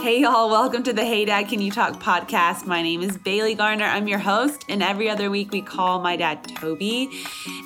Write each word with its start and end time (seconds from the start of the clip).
Hey, 0.00 0.20
y'all, 0.20 0.48
welcome 0.48 0.84
to 0.84 0.92
the 0.92 1.04
Hey 1.04 1.24
Dad 1.24 1.48
Can 1.48 1.60
You 1.60 1.72
Talk 1.72 1.94
podcast. 1.94 2.66
My 2.66 2.82
name 2.82 3.02
is 3.02 3.18
Bailey 3.18 3.56
Garner. 3.56 3.84
I'm 3.84 4.06
your 4.06 4.20
host, 4.20 4.64
and 4.68 4.80
every 4.80 5.10
other 5.10 5.28
week 5.28 5.50
we 5.50 5.60
call 5.60 6.00
my 6.00 6.14
dad 6.14 6.46
Toby, 6.54 7.10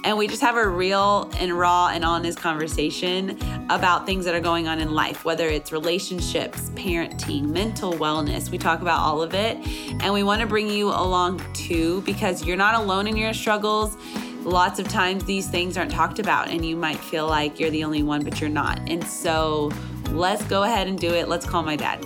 and 0.02 0.16
we 0.16 0.26
just 0.28 0.40
have 0.40 0.56
a 0.56 0.66
real 0.66 1.30
and 1.38 1.52
raw 1.52 1.88
and 1.88 2.02
honest 2.06 2.38
conversation 2.40 3.38
about 3.68 4.06
things 4.06 4.24
that 4.24 4.34
are 4.34 4.40
going 4.40 4.66
on 4.66 4.80
in 4.80 4.92
life, 4.92 5.26
whether 5.26 5.46
it's 5.46 5.72
relationships, 5.72 6.70
parenting, 6.70 7.50
mental 7.50 7.92
wellness. 7.92 8.50
We 8.50 8.56
talk 8.56 8.80
about 8.80 9.00
all 9.00 9.20
of 9.20 9.34
it, 9.34 9.58
and 10.02 10.14
we 10.14 10.22
want 10.22 10.40
to 10.40 10.46
bring 10.46 10.70
you 10.70 10.88
along 10.88 11.42
too 11.52 12.00
because 12.00 12.46
you're 12.46 12.56
not 12.56 12.74
alone 12.74 13.06
in 13.06 13.16
your 13.16 13.34
struggles 13.34 13.94
lots 14.44 14.80
of 14.80 14.88
times 14.88 15.24
these 15.24 15.48
things 15.48 15.76
aren't 15.76 15.92
talked 15.92 16.18
about 16.18 16.48
and 16.48 16.66
you 16.66 16.74
might 16.74 16.98
feel 16.98 17.28
like 17.28 17.60
you're 17.60 17.70
the 17.70 17.84
only 17.84 18.02
one 18.02 18.24
but 18.24 18.40
you're 18.40 18.50
not 18.50 18.76
and 18.88 19.04
so 19.04 19.70
let's 20.10 20.42
go 20.46 20.64
ahead 20.64 20.88
and 20.88 20.98
do 20.98 21.14
it 21.14 21.28
let's 21.28 21.46
call 21.46 21.62
my 21.62 21.76
dad 21.76 22.04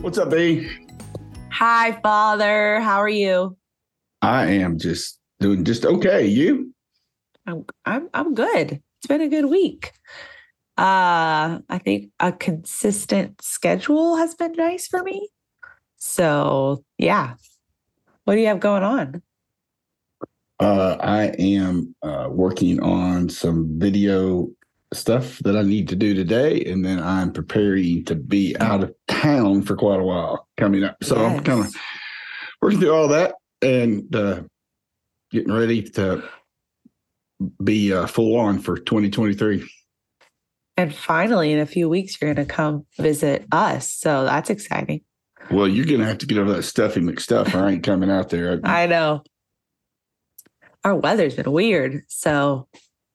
What's 0.00 0.18
up, 0.18 0.30
B? 0.30 0.68
Hi, 1.52 2.00
Father. 2.02 2.80
How 2.80 2.98
are 2.98 3.08
you? 3.08 3.56
I 4.22 4.46
am 4.46 4.78
just 4.78 5.18
doing 5.40 5.64
just 5.64 5.84
okay. 5.84 6.26
You? 6.26 6.74
I'm 7.46 7.64
I'm 7.84 8.08
I'm 8.14 8.34
good. 8.34 8.80
It's 8.98 9.06
been 9.06 9.20
a 9.20 9.28
good 9.28 9.46
week. 9.46 9.92
Uh 10.78 11.60
I 11.68 11.78
think 11.84 12.10
a 12.20 12.32
consistent 12.32 13.42
schedule 13.42 14.16
has 14.16 14.34
been 14.34 14.52
nice 14.52 14.86
for 14.86 15.02
me. 15.02 15.28
So 15.96 16.84
yeah. 16.96 17.34
What 18.24 18.36
do 18.36 18.40
you 18.40 18.46
have 18.46 18.60
going 18.60 18.82
on? 18.82 19.22
Uh, 20.60 20.96
I 21.00 21.24
am 21.38 21.94
uh, 22.02 22.28
working 22.30 22.80
on 22.80 23.30
some 23.30 23.78
video 23.78 24.48
stuff 24.92 25.38
that 25.40 25.56
I 25.56 25.62
need 25.62 25.88
to 25.88 25.96
do 25.96 26.14
today, 26.14 26.64
and 26.64 26.84
then 26.84 27.00
I'm 27.00 27.32
preparing 27.32 28.04
to 28.06 28.14
be 28.14 28.56
out 28.58 28.82
of 28.82 28.94
town 29.08 29.62
for 29.62 29.76
quite 29.76 30.00
a 30.00 30.04
while 30.04 30.48
coming 30.56 30.84
up. 30.84 30.96
So 31.02 31.16
yes. 31.16 31.38
I'm 31.38 31.44
kind 31.44 31.64
of 31.66 31.74
working 32.60 32.80
through 32.80 32.94
all 32.94 33.08
that 33.08 33.34
and 33.62 34.14
uh, 34.14 34.42
getting 35.30 35.52
ready 35.52 35.82
to 35.82 36.22
be 37.62 37.92
uh, 37.92 38.06
full 38.06 38.36
on 38.36 38.58
for 38.58 38.76
2023. 38.76 39.68
And 40.76 40.94
finally, 40.94 41.52
in 41.52 41.58
a 41.58 41.66
few 41.66 41.88
weeks, 41.88 42.20
you're 42.20 42.32
going 42.32 42.46
to 42.46 42.52
come 42.52 42.86
visit 42.98 43.46
us. 43.52 43.92
So 43.92 44.24
that's 44.24 44.50
exciting. 44.50 45.02
Well, 45.50 45.68
you're 45.68 45.86
going 45.86 46.00
to 46.00 46.06
have 46.06 46.18
to 46.18 46.26
get 46.26 46.38
over 46.38 46.52
that 46.52 46.62
stuffy 46.62 47.00
McStuff. 47.00 47.54
I 47.54 47.72
ain't 47.72 47.82
coming 47.82 48.10
out 48.10 48.30
there. 48.30 48.60
I 48.64 48.86
know. 48.86 49.22
Our 50.84 50.96
weather's 50.96 51.34
been 51.34 51.50
weird. 51.50 52.02
So 52.08 52.66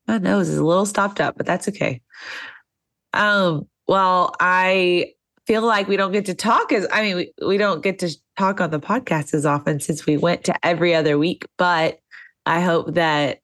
my 0.08 0.18
nose 0.18 0.50
is 0.50 0.58
a 0.58 0.66
little 0.66 0.86
stopped 0.86 1.20
up, 1.20 1.36
but 1.38 1.46
that's 1.46 1.68
okay. 1.68 2.02
Um, 3.14 3.68
well, 3.88 4.36
I 4.40 5.14
feel 5.48 5.62
like 5.62 5.88
we 5.88 5.98
don't 5.98 6.12
get 6.12 6.26
to 6.26 6.34
talk 6.34 6.72
as 6.72 6.88
I 6.92 7.02
mean, 7.02 7.16
we, 7.16 7.34
we 7.46 7.58
don't 7.58 7.84
get 7.84 8.00
to 8.00 8.16
talk 8.38 8.60
on 8.60 8.72
the 8.72 8.80
podcast 8.80 9.34
as 9.34 9.46
often 9.46 9.80
since 9.80 10.06
we 10.06 10.18
went 10.18 10.44
to 10.46 10.66
every 10.66 10.94
other 10.94 11.18
week, 11.18 11.46
but 11.58 12.00
I 12.46 12.62
hope 12.62 12.94
that 12.96 13.40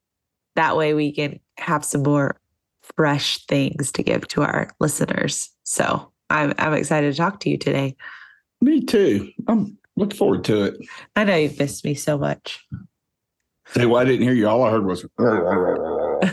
that 0.56 0.76
way 0.76 0.94
we 0.94 1.12
can 1.12 1.40
have 1.58 1.86
some 1.86 2.04
more 2.04 2.38
fresh 2.96 3.46
things 3.46 3.92
to 3.94 4.04
give 4.04 4.28
to 4.30 4.42
our 4.42 4.70
listeners. 4.80 5.50
So 5.64 6.12
I'm 6.30 6.54
I'm 6.58 6.74
excited 6.74 7.12
to 7.12 7.18
talk 7.18 7.40
to 7.42 7.50
you 7.50 7.58
today. 7.58 7.96
Me 8.62 8.82
too. 8.82 9.32
I'm 9.48 9.78
looking 9.96 10.18
forward 10.18 10.44
to 10.46 10.64
it. 10.64 10.78
I 11.16 11.24
know 11.24 11.36
you've 11.36 11.58
missed 11.58 11.84
me 11.84 11.96
so 11.96 12.18
much. 12.18 12.64
Say, 13.68 13.86
well, 13.86 14.02
I 14.02 14.06
didn't 14.06 14.24
hear 14.24 14.34
you. 14.34 14.48
All 14.48 14.64
I 14.64 14.72
heard 14.72 14.86
was. 14.86 15.06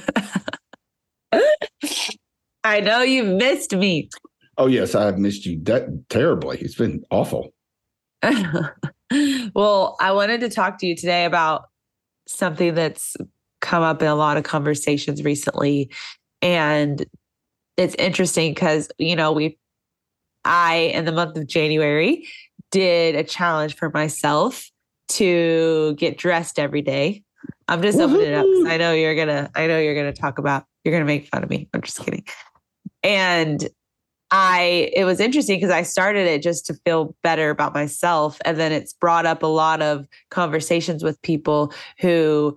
I 2.65 2.81
know 2.81 3.03
you've 3.03 3.37
missed 3.37 3.75
me. 3.75 4.09
Oh 4.57 4.67
yes, 4.67 4.95
I 4.95 5.05
have 5.05 5.19
missed 5.19 5.47
you 5.47 5.57
de- 5.57 5.89
terribly. 6.09 6.59
It's 6.59 6.75
been 6.75 7.05
awful. 7.11 7.55
well, 9.55 9.97
I 10.01 10.13
wanted 10.13 10.41
to 10.41 10.51
talk 10.51 10.79
to 10.79 10.87
you 10.87 10.97
today 10.97 11.25
about 11.25 11.63
something 12.27 12.75
that's 12.75 13.17
come 13.61 13.83
up 13.83 14.03
in 14.03 14.09
a 14.09 14.15
lot 14.15 14.37
of 14.37 14.45
conversations 14.45 15.23
recently, 15.23 15.91
and 16.43 17.07
it's 17.77 17.95
interesting 17.95 18.53
because 18.53 18.91
you 18.99 19.15
know 19.15 19.33
we, 19.33 19.57
I 20.45 20.93
in 20.95 21.05
the 21.05 21.13
month 21.13 21.37
of 21.37 21.47
January 21.47 22.27
did 22.71 23.15
a 23.15 23.25
challenge 23.25 23.77
for 23.77 23.91
myself 23.91 24.69
to 25.09 25.95
get 25.95 26.19
dressed 26.19 26.59
every 26.59 26.83
day. 26.83 27.23
I'm 27.69 27.83
just 27.83 27.99
Woo-hoo! 27.99 28.15
opening 28.15 28.33
it 28.33 28.35
up 28.35 28.47
because 28.47 28.67
I 28.67 28.77
know 28.79 28.93
you're 28.93 29.15
gonna. 29.15 29.51
I 29.55 29.67
know 29.67 29.79
you're 29.79 29.95
gonna 29.95 30.13
talk 30.13 30.39
about. 30.39 30.65
You're 30.85 30.93
gonna 30.93 31.05
make 31.05 31.29
fun 31.29 31.45
of 31.45 31.51
me. 31.51 31.69
I'm 31.75 31.83
just 31.83 31.99
kidding. 31.99 32.25
And 33.03 33.69
I 34.31 34.91
it 34.95 35.05
was 35.05 35.21
interesting 35.21 35.57
because 35.57 35.71
I 35.71 35.83
started 35.83 36.27
it 36.27 36.43
just 36.43 36.67
to 36.67 36.75
feel 36.85 37.15
better 37.23 37.51
about 37.51 37.73
myself 37.73 38.39
and 38.45 38.59
then 38.59 38.73
it's 38.73 38.93
brought 38.93 39.25
up 39.25 39.43
a 39.43 39.47
lot 39.47 39.81
of 39.81 40.07
conversations 40.31 41.03
with 41.03 41.21
people 41.23 41.73
who 42.01 42.57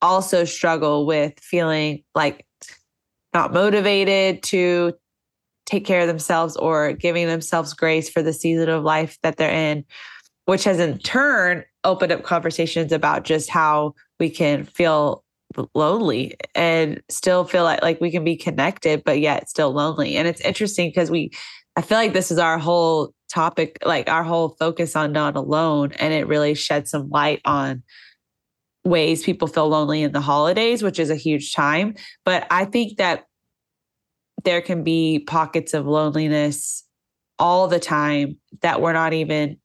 also 0.00 0.44
struggle 0.44 1.04
with 1.06 1.38
feeling 1.40 2.04
like 2.14 2.46
not 3.34 3.52
motivated 3.52 4.42
to 4.44 4.92
take 5.66 5.84
care 5.84 6.02
of 6.02 6.06
themselves 6.06 6.56
or 6.56 6.92
giving 6.92 7.26
themselves 7.26 7.74
grace 7.74 8.08
for 8.08 8.22
the 8.22 8.32
season 8.32 8.68
of 8.68 8.84
life 8.84 9.18
that 9.22 9.36
they're 9.36 9.50
in 9.50 9.84
which 10.44 10.64
has 10.64 10.78
in 10.78 10.98
turn 10.98 11.64
opened 11.84 12.12
up 12.12 12.22
conversations 12.22 12.92
about 12.92 13.24
just 13.24 13.50
how 13.50 13.92
we 14.22 14.30
can 14.30 14.62
feel 14.64 15.24
lonely 15.74 16.36
and 16.54 17.02
still 17.08 17.44
feel 17.44 17.64
like 17.64 17.82
like 17.82 18.00
we 18.00 18.08
can 18.08 18.22
be 18.22 18.36
connected 18.36 19.02
but 19.04 19.18
yet 19.18 19.50
still 19.50 19.72
lonely. 19.72 20.16
And 20.16 20.28
it's 20.28 20.40
interesting 20.40 20.88
because 20.90 21.10
we 21.10 21.32
i 21.74 21.82
feel 21.82 21.98
like 21.98 22.12
this 22.12 22.30
is 22.30 22.38
our 22.38 22.56
whole 22.56 23.12
topic 23.28 23.78
like 23.84 24.08
our 24.08 24.22
whole 24.22 24.50
focus 24.60 24.94
on 24.94 25.10
not 25.10 25.34
alone 25.34 25.90
and 25.98 26.14
it 26.14 26.28
really 26.28 26.54
shed 26.54 26.86
some 26.86 27.10
light 27.10 27.40
on 27.44 27.82
ways 28.84 29.24
people 29.24 29.48
feel 29.48 29.68
lonely 29.68 30.04
in 30.04 30.12
the 30.12 30.20
holidays 30.20 30.84
which 30.84 31.00
is 31.00 31.10
a 31.10 31.16
huge 31.16 31.52
time. 31.52 31.96
But 32.24 32.46
i 32.48 32.64
think 32.64 32.98
that 32.98 33.24
there 34.44 34.62
can 34.62 34.84
be 34.84 35.18
pockets 35.18 35.74
of 35.74 35.84
loneliness 35.84 36.84
all 37.40 37.66
the 37.66 37.80
time 37.80 38.38
that 38.60 38.80
we're 38.80 38.92
not 38.92 39.14
even 39.14 39.56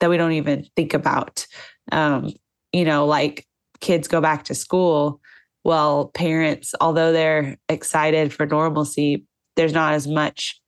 that 0.00 0.10
we 0.10 0.16
don't 0.16 0.32
even 0.32 0.66
think 0.74 0.92
about. 0.92 1.46
Um 1.92 2.32
you 2.72 2.84
know 2.84 3.06
like 3.06 3.46
kids 3.82 4.08
go 4.08 4.22
back 4.22 4.44
to 4.44 4.54
school, 4.54 5.20
well, 5.64 6.08
parents, 6.14 6.74
although 6.80 7.12
they're 7.12 7.58
excited 7.68 8.32
for 8.32 8.46
normalcy, 8.46 9.26
there's 9.56 9.74
not 9.74 9.92
as 9.92 10.06
much 10.08 10.58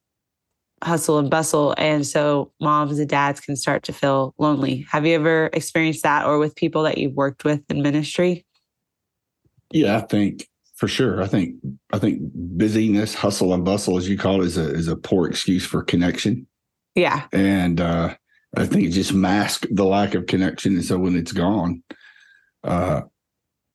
hustle 0.82 1.18
and 1.18 1.30
bustle. 1.30 1.74
And 1.78 2.06
so 2.06 2.52
moms 2.60 2.98
and 2.98 3.08
dads 3.08 3.40
can 3.40 3.56
start 3.56 3.82
to 3.84 3.92
feel 3.92 4.34
lonely. 4.38 4.86
Have 4.90 5.06
you 5.06 5.14
ever 5.14 5.48
experienced 5.52 6.02
that 6.02 6.26
or 6.26 6.38
with 6.38 6.54
people 6.54 6.82
that 6.82 6.98
you've 6.98 7.14
worked 7.14 7.44
with 7.44 7.62
in 7.70 7.80
ministry? 7.80 8.44
Yeah, 9.72 9.96
I 9.96 10.00
think 10.02 10.46
for 10.76 10.86
sure. 10.86 11.22
I 11.22 11.26
think 11.26 11.56
I 11.92 11.98
think 11.98 12.20
busyness, 12.22 13.14
hustle 13.14 13.54
and 13.54 13.64
bustle, 13.64 13.96
as 13.96 14.08
you 14.08 14.18
call 14.18 14.42
it, 14.42 14.46
is 14.46 14.58
a 14.58 14.70
is 14.72 14.88
a 14.88 14.96
poor 14.96 15.26
excuse 15.26 15.64
for 15.64 15.82
connection. 15.82 16.46
Yeah. 16.94 17.24
And 17.32 17.80
uh 17.80 18.14
I 18.56 18.66
think 18.66 18.84
it 18.84 18.90
just 18.90 19.12
masks 19.12 19.66
the 19.70 19.84
lack 19.84 20.14
of 20.14 20.26
connection. 20.26 20.74
And 20.74 20.84
so 20.84 20.98
when 20.98 21.16
it's 21.16 21.32
gone, 21.32 21.82
uh, 22.64 23.02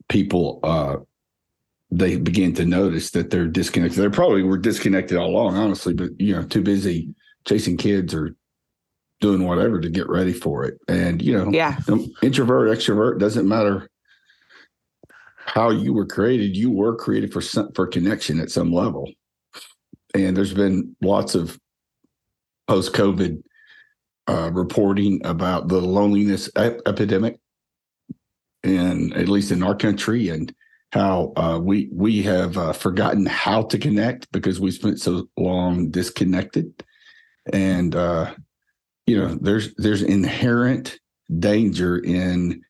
people 0.10 0.60
uh, 0.64 0.98
they 1.92 2.18
begin 2.18 2.54
to 2.54 2.66
notice 2.66 3.12
that 3.12 3.30
they're 3.30 3.48
disconnected. 3.48 4.00
They 4.00 4.10
probably 4.10 4.44
were 4.44 4.58
disconnected 4.58 5.18
all 5.18 5.30
along, 5.30 5.56
honestly, 5.56 5.94
but 5.94 6.10
you 6.20 6.36
know, 6.36 6.44
too 6.44 6.62
busy 6.62 7.14
chasing 7.46 7.78
kids 7.78 8.14
or 8.14 8.36
doing 9.22 9.46
whatever 9.46 9.80
to 9.80 9.90
get 9.90 10.08
ready 10.08 10.34
for 10.34 10.66
it. 10.66 10.78
And 10.88 11.22
you 11.22 11.38
know, 11.38 11.52
yeah, 11.52 11.80
introvert, 12.22 12.70
extrovert 12.70 13.20
doesn't 13.20 13.48
matter 13.48 13.90
how 15.38 15.72
you 15.72 15.94
were 15.94 16.06
created. 16.06 16.56
You 16.56 16.70
were 16.70 16.96
created 16.96 17.34
for 17.34 17.42
some, 17.42 17.72
for 17.74 17.88
connection 17.88 18.40
at 18.40 18.52
some 18.52 18.72
level. 18.72 19.10
And 20.14 20.38
there's 20.38 20.54
been 20.54 20.96
lots 21.02 21.34
of 21.34 21.60
post 22.68 22.94
COVID 22.94 23.42
uh, 24.28 24.52
reporting 24.54 25.26
about 25.26 25.70
the 25.70 25.82
loneliness 25.82 26.50
ep- 26.56 26.82
epidemic 26.86 27.40
and 28.64 29.14
at 29.14 29.30
least 29.30 29.52
in 29.52 29.64
our 29.64 29.76
country 29.76 30.30
and 30.30 30.54
how 30.92 31.34
uh, 31.36 31.60
we 31.62 31.90
we 31.94 32.22
have 32.24 32.58
uh, 32.58 32.74
forgotten 32.74 33.26
how 33.26 33.62
to 33.64 33.78
connect 33.78 34.32
because 34.32 34.60
we 34.60 34.72
spent 34.72 35.00
so 35.00 35.28
long 35.38 35.92
disconnected. 35.92 36.84
And 37.54 37.96
uh, 37.96 38.34
you 39.06 39.18
know 39.18 39.36
there's 39.36 39.74
there's 39.76 40.02
inherent 40.02 41.00
danger 41.40 41.98
in 41.98 42.62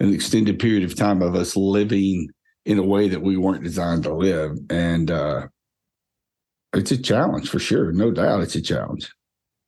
an 0.00 0.14
extended 0.14 0.58
period 0.58 0.84
of 0.84 0.96
time 0.96 1.22
of 1.22 1.34
us 1.34 1.56
living 1.56 2.28
in 2.64 2.78
a 2.78 2.82
way 2.82 3.08
that 3.08 3.22
we 3.22 3.36
weren't 3.36 3.64
designed 3.64 4.02
to 4.04 4.14
live. 4.14 4.56
And 4.70 5.10
uh, 5.10 5.46
it's 6.76 6.90
a 6.90 7.00
challenge 7.00 7.48
for 7.48 7.58
sure 7.58 7.92
no 7.92 8.10
doubt 8.10 8.42
it's 8.42 8.54
a 8.54 8.62
challenge 8.62 9.10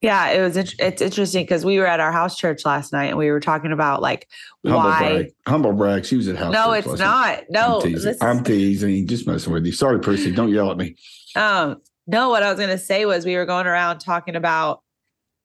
Yeah, 0.00 0.28
it 0.30 0.40
was. 0.42 0.56
It's 0.56 1.02
interesting 1.02 1.42
because 1.42 1.64
we 1.64 1.78
were 1.78 1.86
at 1.86 1.98
our 1.98 2.12
house 2.12 2.36
church 2.36 2.64
last 2.64 2.92
night 2.92 3.06
and 3.06 3.18
we 3.18 3.30
were 3.30 3.40
talking 3.40 3.72
about 3.72 4.00
like 4.00 4.28
Humble 4.64 4.78
why. 4.78 4.98
brag. 4.98 5.32
Humble 5.46 5.72
brag. 5.72 6.04
She 6.06 6.16
was 6.16 6.28
at 6.28 6.36
house. 6.36 6.52
No, 6.52 6.72
it's 6.72 6.86
night. 6.86 6.98
not. 6.98 7.44
No, 7.50 7.76
I'm 7.76 7.82
teasing. 7.82 8.10
is- 8.12 8.22
I'm 8.22 8.44
teasing. 8.44 9.06
Just 9.08 9.26
messing 9.26 9.52
with 9.52 9.66
you. 9.66 9.72
Sorry, 9.72 9.98
Percy. 9.98 10.30
Don't 10.30 10.50
yell 10.50 10.70
at 10.70 10.76
me. 10.76 10.94
Um, 11.34 11.78
no, 12.06 12.28
what 12.30 12.42
I 12.44 12.50
was 12.50 12.58
going 12.58 12.70
to 12.70 12.78
say 12.78 13.06
was 13.06 13.26
we 13.26 13.36
were 13.36 13.44
going 13.44 13.66
around 13.66 13.98
talking 13.98 14.36
about 14.36 14.82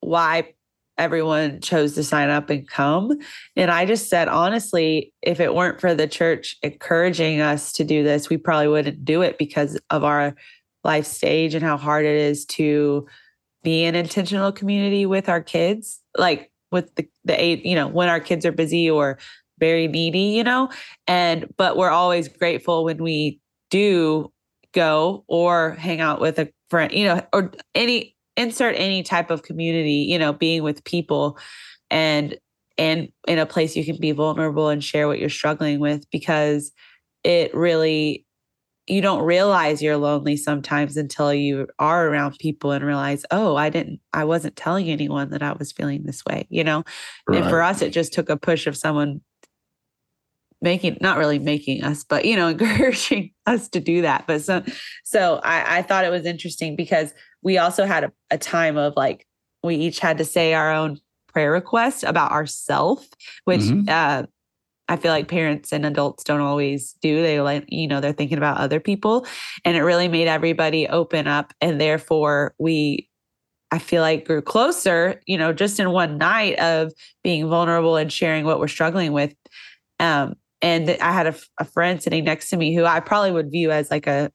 why 0.01 0.53
everyone 0.99 1.59
chose 1.59 1.95
to 1.95 2.03
sign 2.03 2.29
up 2.29 2.51
and 2.51 2.67
come. 2.69 3.17
And 3.55 3.71
I 3.71 3.85
just 3.85 4.07
said, 4.09 4.27
honestly, 4.27 5.11
if 5.23 5.39
it 5.39 5.55
weren't 5.55 5.81
for 5.81 5.95
the 5.95 6.07
church 6.07 6.55
encouraging 6.61 7.41
us 7.41 7.71
to 7.73 7.83
do 7.83 8.03
this, 8.03 8.29
we 8.29 8.37
probably 8.37 8.67
wouldn't 8.67 9.03
do 9.03 9.23
it 9.23 9.39
because 9.39 9.79
of 9.89 10.03
our 10.03 10.35
life 10.83 11.05
stage 11.07 11.55
and 11.55 11.63
how 11.63 11.77
hard 11.77 12.05
it 12.05 12.15
is 12.15 12.45
to 12.45 13.07
be 13.63 13.85
an 13.85 13.95
intentional 13.95 14.51
community 14.51 15.05
with 15.05 15.29
our 15.29 15.41
kids, 15.41 16.01
like 16.17 16.51
with 16.71 16.93
the, 16.95 17.07
the 17.25 17.41
eight, 17.41 17.65
you 17.65 17.75
know, 17.75 17.87
when 17.87 18.09
our 18.09 18.19
kids 18.19 18.45
are 18.45 18.51
busy 18.51 18.89
or 18.89 19.17
very 19.59 19.87
needy, 19.87 20.19
you 20.19 20.43
know, 20.43 20.69
and, 21.07 21.47
but 21.57 21.77
we're 21.77 21.89
always 21.89 22.27
grateful 22.27 22.83
when 22.83 23.01
we 23.01 23.39
do 23.69 24.31
go 24.73 25.23
or 25.27 25.71
hang 25.71 26.01
out 26.01 26.19
with 26.19 26.39
a 26.39 26.51
friend, 26.69 26.91
you 26.91 27.05
know, 27.05 27.21
or 27.31 27.51
any 27.75 28.15
insert 28.35 28.75
any 28.77 29.03
type 29.03 29.29
of 29.29 29.43
community, 29.43 30.07
you 30.09 30.17
know, 30.17 30.33
being 30.33 30.63
with 30.63 30.83
people 30.83 31.37
and 31.89 32.37
and 32.77 33.09
in 33.27 33.37
a 33.37 33.45
place 33.45 33.75
you 33.75 33.85
can 33.85 33.97
be 33.97 34.11
vulnerable 34.11 34.69
and 34.69 34.83
share 34.83 35.07
what 35.07 35.19
you're 35.19 35.29
struggling 35.29 35.79
with 35.79 36.09
because 36.09 36.71
it 37.23 37.53
really 37.53 38.25
you 38.87 39.01
don't 39.01 39.23
realize 39.23 39.81
you're 39.81 39.97
lonely 39.97 40.35
sometimes 40.35 40.97
until 40.97 41.33
you 41.33 41.67
are 41.79 42.07
around 42.07 42.37
people 42.37 42.71
and 42.71 42.83
realize, 42.83 43.25
oh, 43.31 43.55
I 43.55 43.69
didn't, 43.69 44.01
I 44.11 44.25
wasn't 44.25 44.55
telling 44.57 44.89
anyone 44.89 45.29
that 45.29 45.41
I 45.41 45.53
was 45.53 45.71
feeling 45.71 46.03
this 46.03 46.23
way, 46.25 46.47
you 46.49 46.63
know? 46.65 46.83
And 47.33 47.45
for 47.49 47.61
us, 47.61 47.81
it 47.81 47.91
just 47.93 48.11
took 48.11 48.29
a 48.29 48.35
push 48.35 48.67
of 48.67 48.75
someone 48.75 49.21
making 50.61 50.97
not 51.01 51.17
really 51.17 51.39
making 51.39 51.83
us 51.83 52.05
but 52.05 52.23
you 52.23 52.37
know 52.37 52.47
encouraging 52.55 53.31
us 53.45 53.67
to 53.67 53.81
do 53.81 54.01
that 54.01 54.25
but 54.27 54.41
so 54.41 54.63
so 55.03 55.41
i 55.43 55.79
i 55.79 55.81
thought 55.81 56.05
it 56.05 56.09
was 56.09 56.25
interesting 56.25 56.75
because 56.77 57.13
we 57.41 57.57
also 57.57 57.83
had 57.85 58.05
a, 58.05 58.11
a 58.31 58.37
time 58.37 58.77
of 58.77 58.93
like 58.95 59.27
we 59.61 59.75
each 59.75 59.99
had 59.99 60.17
to 60.17 60.23
say 60.23 60.53
our 60.53 60.71
own 60.71 60.97
prayer 61.27 61.51
request 61.51 62.03
about 62.05 62.31
ourself 62.31 63.05
which 63.43 63.59
Mhm. 63.59 63.89
uh 63.89 64.25
i 64.89 64.95
feel 64.95 65.11
like 65.11 65.27
parents 65.27 65.71
and 65.71 65.85
adults 65.85 66.23
don't 66.23 66.41
always 66.41 66.93
do 67.01 67.21
they 67.21 67.41
like 67.41 67.65
you 67.67 67.87
know 67.87 67.99
they're 67.99 68.13
thinking 68.13 68.37
about 68.37 68.57
other 68.57 68.79
people 68.79 69.25
and 69.65 69.77
it 69.77 69.81
really 69.81 70.07
made 70.07 70.27
everybody 70.27 70.87
open 70.87 71.27
up 71.27 71.53
and 71.61 71.79
therefore 71.79 72.53
we 72.59 73.09
I 73.71 73.79
feel 73.79 74.03
like 74.03 74.27
grew 74.27 74.43
closer, 74.43 75.19
you 75.25 75.35
know, 75.35 75.51
just 75.51 75.79
in 75.79 75.89
one 75.89 76.19
night 76.19 76.59
of 76.59 76.93
being 77.23 77.49
vulnerable 77.49 77.95
and 77.95 78.13
sharing 78.13 78.45
what 78.45 78.59
we're 78.59 78.67
struggling 78.67 79.13
with. 79.13 79.33
Um, 79.99 80.35
and 80.61 80.91
I 81.01 81.11
had 81.11 81.35
a 81.59 81.65
friend 81.65 82.01
sitting 82.01 82.23
next 82.23 82.51
to 82.51 82.57
me 82.57 82.75
who 82.75 82.85
I 82.85 82.99
probably 82.99 83.31
would 83.31 83.49
view 83.49 83.71
as 83.71 83.89
like 83.89 84.05
a 84.05 84.31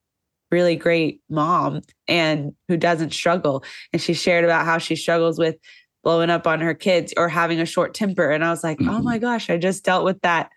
really 0.51 0.75
great 0.75 1.21
mom 1.31 1.83
and 2.09 2.53
who 2.67 2.77
doesn't 2.77 3.13
struggle. 3.13 3.63
And 3.93 4.03
she 4.03 4.13
shared 4.13 4.45
about 4.45 4.67
how 4.67 4.79
she 4.79 4.97
struggles 4.97 5.39
with 5.39 5.55
blowing 6.09 6.31
up 6.31 6.47
on 6.47 6.59
her 6.59 6.73
kids 6.73 7.13
or 7.19 7.29
having 7.29 7.61
a 7.61 7.67
short 7.67 7.93
temper. 7.93 8.31
And 8.31 8.43
I 8.43 8.49
was 8.49 8.65
like, 8.65 8.81
oh 8.81 8.85
Mhm. 8.85 9.03
my 9.05 9.19
gosh, 9.19 9.51
I 9.51 9.59
just 9.59 9.85
dealt 9.85 10.07
with 10.07 10.19
that 10.23 10.49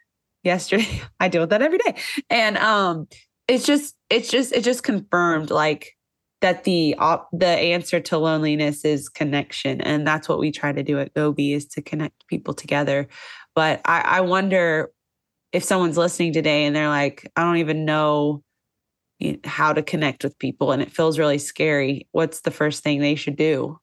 yesterday. 0.44 0.88
I 1.20 1.28
deal 1.28 1.42
with 1.42 1.50
that 1.50 1.62
every 1.62 1.78
day. 1.78 1.96
And 2.30 2.58
um, 2.58 3.10
it's 3.50 3.66
just, 3.66 3.94
it's 4.10 4.30
just, 4.30 4.54
it 4.54 4.64
just 4.64 4.84
confirmed 4.84 5.50
like 5.50 5.98
that 6.40 6.64
the 6.64 6.96
op- 7.00 7.28
the 7.34 7.46
answer 7.46 8.00
to 8.00 8.18
loneliness 8.18 8.86
is 8.86 9.10
connection 9.10 9.82
and 9.82 10.08
that's 10.08 10.30
what 10.30 10.40
we 10.40 10.54
try 10.54 10.72
to 10.72 10.84
do 10.84 10.98
at 11.00 11.14
Goby 11.16 11.52
is 11.52 11.66
to 11.68 11.82
connect 11.82 12.26
people 12.28 12.54
together 12.54 13.10
but 13.54 13.82
I, 13.84 14.00
I 14.02 14.22
wonder 14.22 14.90
if 15.52 15.66
someone's 15.66 15.98
listening 15.98 16.32
today 16.34 16.66
and 16.66 16.76
they're 16.76 16.88
like 16.90 17.30
i 17.36 17.44
don't 17.44 17.58
even 17.58 17.86
know 17.86 18.42
how 19.44 19.72
to 19.72 19.84
connect 19.84 20.24
with 20.24 20.40
people 20.40 20.72
and 20.72 20.82
it 20.82 20.92
feels 20.92 21.20
really 21.20 21.38
scary 21.38 22.08
what's 22.12 22.42
the 22.42 22.50
first 22.50 22.82
thing 22.84 23.00
they 23.02 23.14
should 23.14 23.36
do 23.36 23.78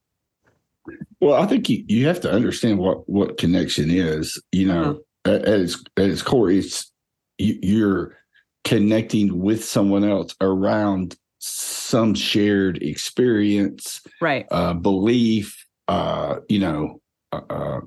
Well, 1.21 1.41
I 1.41 1.47
think 1.47 1.69
you, 1.69 1.85
you 1.87 2.07
have 2.07 2.21
to 2.21 2.31
understand 2.31 2.79
what 2.79 3.09
what 3.09 3.39
connection 3.39 3.91
is. 3.91 4.41
You 4.53 4.69
know, 4.69 5.01
at, 5.25 5.43
at 5.43 5.61
its 5.61 5.83
at 5.97 6.11
its 6.11 6.23
core, 6.23 6.51
it's 6.51 6.91
you, 7.39 7.59
you're 7.63 8.17
connecting 8.65 9.41
with 9.41 9.65
someone 9.65 10.05
else 10.05 10.35
around 10.41 11.17
some 11.39 12.15
shared 12.15 12.83
experience, 12.83 14.01
right 14.21 14.47
uh, 14.51 14.75
belief, 14.75 15.65
uh, 15.89 16.37
you 16.49 16.59
know, 16.59 17.01
uh, 17.33 17.41
uh, 17.51 17.81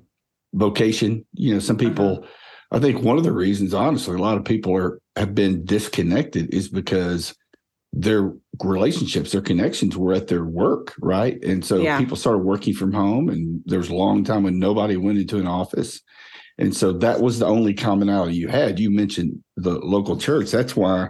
vocation. 0.53 1.25
You 1.33 1.55
know, 1.55 1.59
some 1.59 1.77
people. 1.77 2.25
I 2.73 2.79
think 2.79 3.01
one 3.01 3.17
of 3.17 3.25
the 3.25 3.33
reasons, 3.33 3.73
honestly, 3.73 4.15
a 4.15 4.21
lot 4.21 4.37
of 4.37 4.45
people 4.45 4.73
are 4.75 4.99
have 5.17 5.35
been 5.35 5.65
disconnected 5.65 6.53
is 6.53 6.69
because 6.69 7.35
their 7.93 8.33
relationships, 8.63 9.31
their 9.31 9.41
connections 9.41 9.97
were 9.97 10.13
at 10.13 10.27
their 10.27 10.45
work, 10.45 10.93
right? 10.99 11.43
And 11.43 11.63
so 11.63 11.81
Yeah. 11.81 11.97
people 11.99 12.15
started 12.15 12.39
working 12.39 12.73
from 12.73 12.93
home, 12.93 13.29
and 13.29 13.61
there 13.65 13.79
was 13.79 13.89
a 13.89 13.95
long 13.95 14.23
time 14.23 14.43
when 14.43 14.59
nobody 14.59 14.95
went 14.95 15.19
into 15.19 15.37
an 15.37 15.47
office. 15.47 16.01
And 16.57 16.75
so 16.75 16.93
that 16.93 17.21
was 17.21 17.39
the 17.39 17.47
only 17.47 17.73
commonality 17.73 18.35
you 18.35 18.47
had. 18.47 18.79
You 18.79 18.91
mentioned 18.91 19.39
the 19.57 19.79
local 19.79 20.15
church. 20.17 20.51
That's 20.51 20.75
why, 20.75 21.09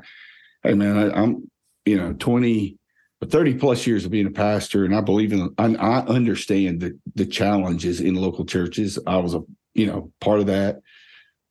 hey 0.64 0.74
man, 0.74 0.98
I, 0.98 1.22
I'm 1.22 1.50
you 1.86 1.98
know 1.98 2.14
20 2.14 2.78
30 3.26 3.54
plus 3.56 3.86
years 3.88 4.06
of 4.06 4.12
being 4.12 4.28
a 4.28 4.32
pastor 4.32 4.86
and 4.86 4.96
i 4.96 5.02
believe 5.02 5.34
in 5.34 5.50
and 5.58 5.78
i 5.78 6.00
understand 6.02 6.80
the 6.80 6.98
the 7.16 7.26
challenges 7.26 8.02
in 8.02 8.16
local 8.16 8.46
churches 8.46 9.00
i 9.08 9.18
was 9.18 9.34
a 9.34 9.42
you 9.74 9.86
know 9.88 10.12
part 10.22 10.40
of 10.40 10.46
that 10.48 10.78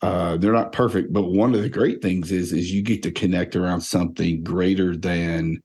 uh 0.03 0.37
they're 0.39 0.53
not 0.53 0.73
perfect 0.73 1.13
but 1.13 1.25
one 1.25 1.55
of 1.55 1.63
the 1.63 1.69
great 1.69 2.01
things 2.01 2.33
is 2.33 2.53
is 2.53 2.73
you 2.73 2.83
get 2.83 3.03
to 3.03 3.11
connect 3.11 3.55
around 3.55 3.81
something 3.81 4.43
greater 4.43 4.97
than 4.97 5.61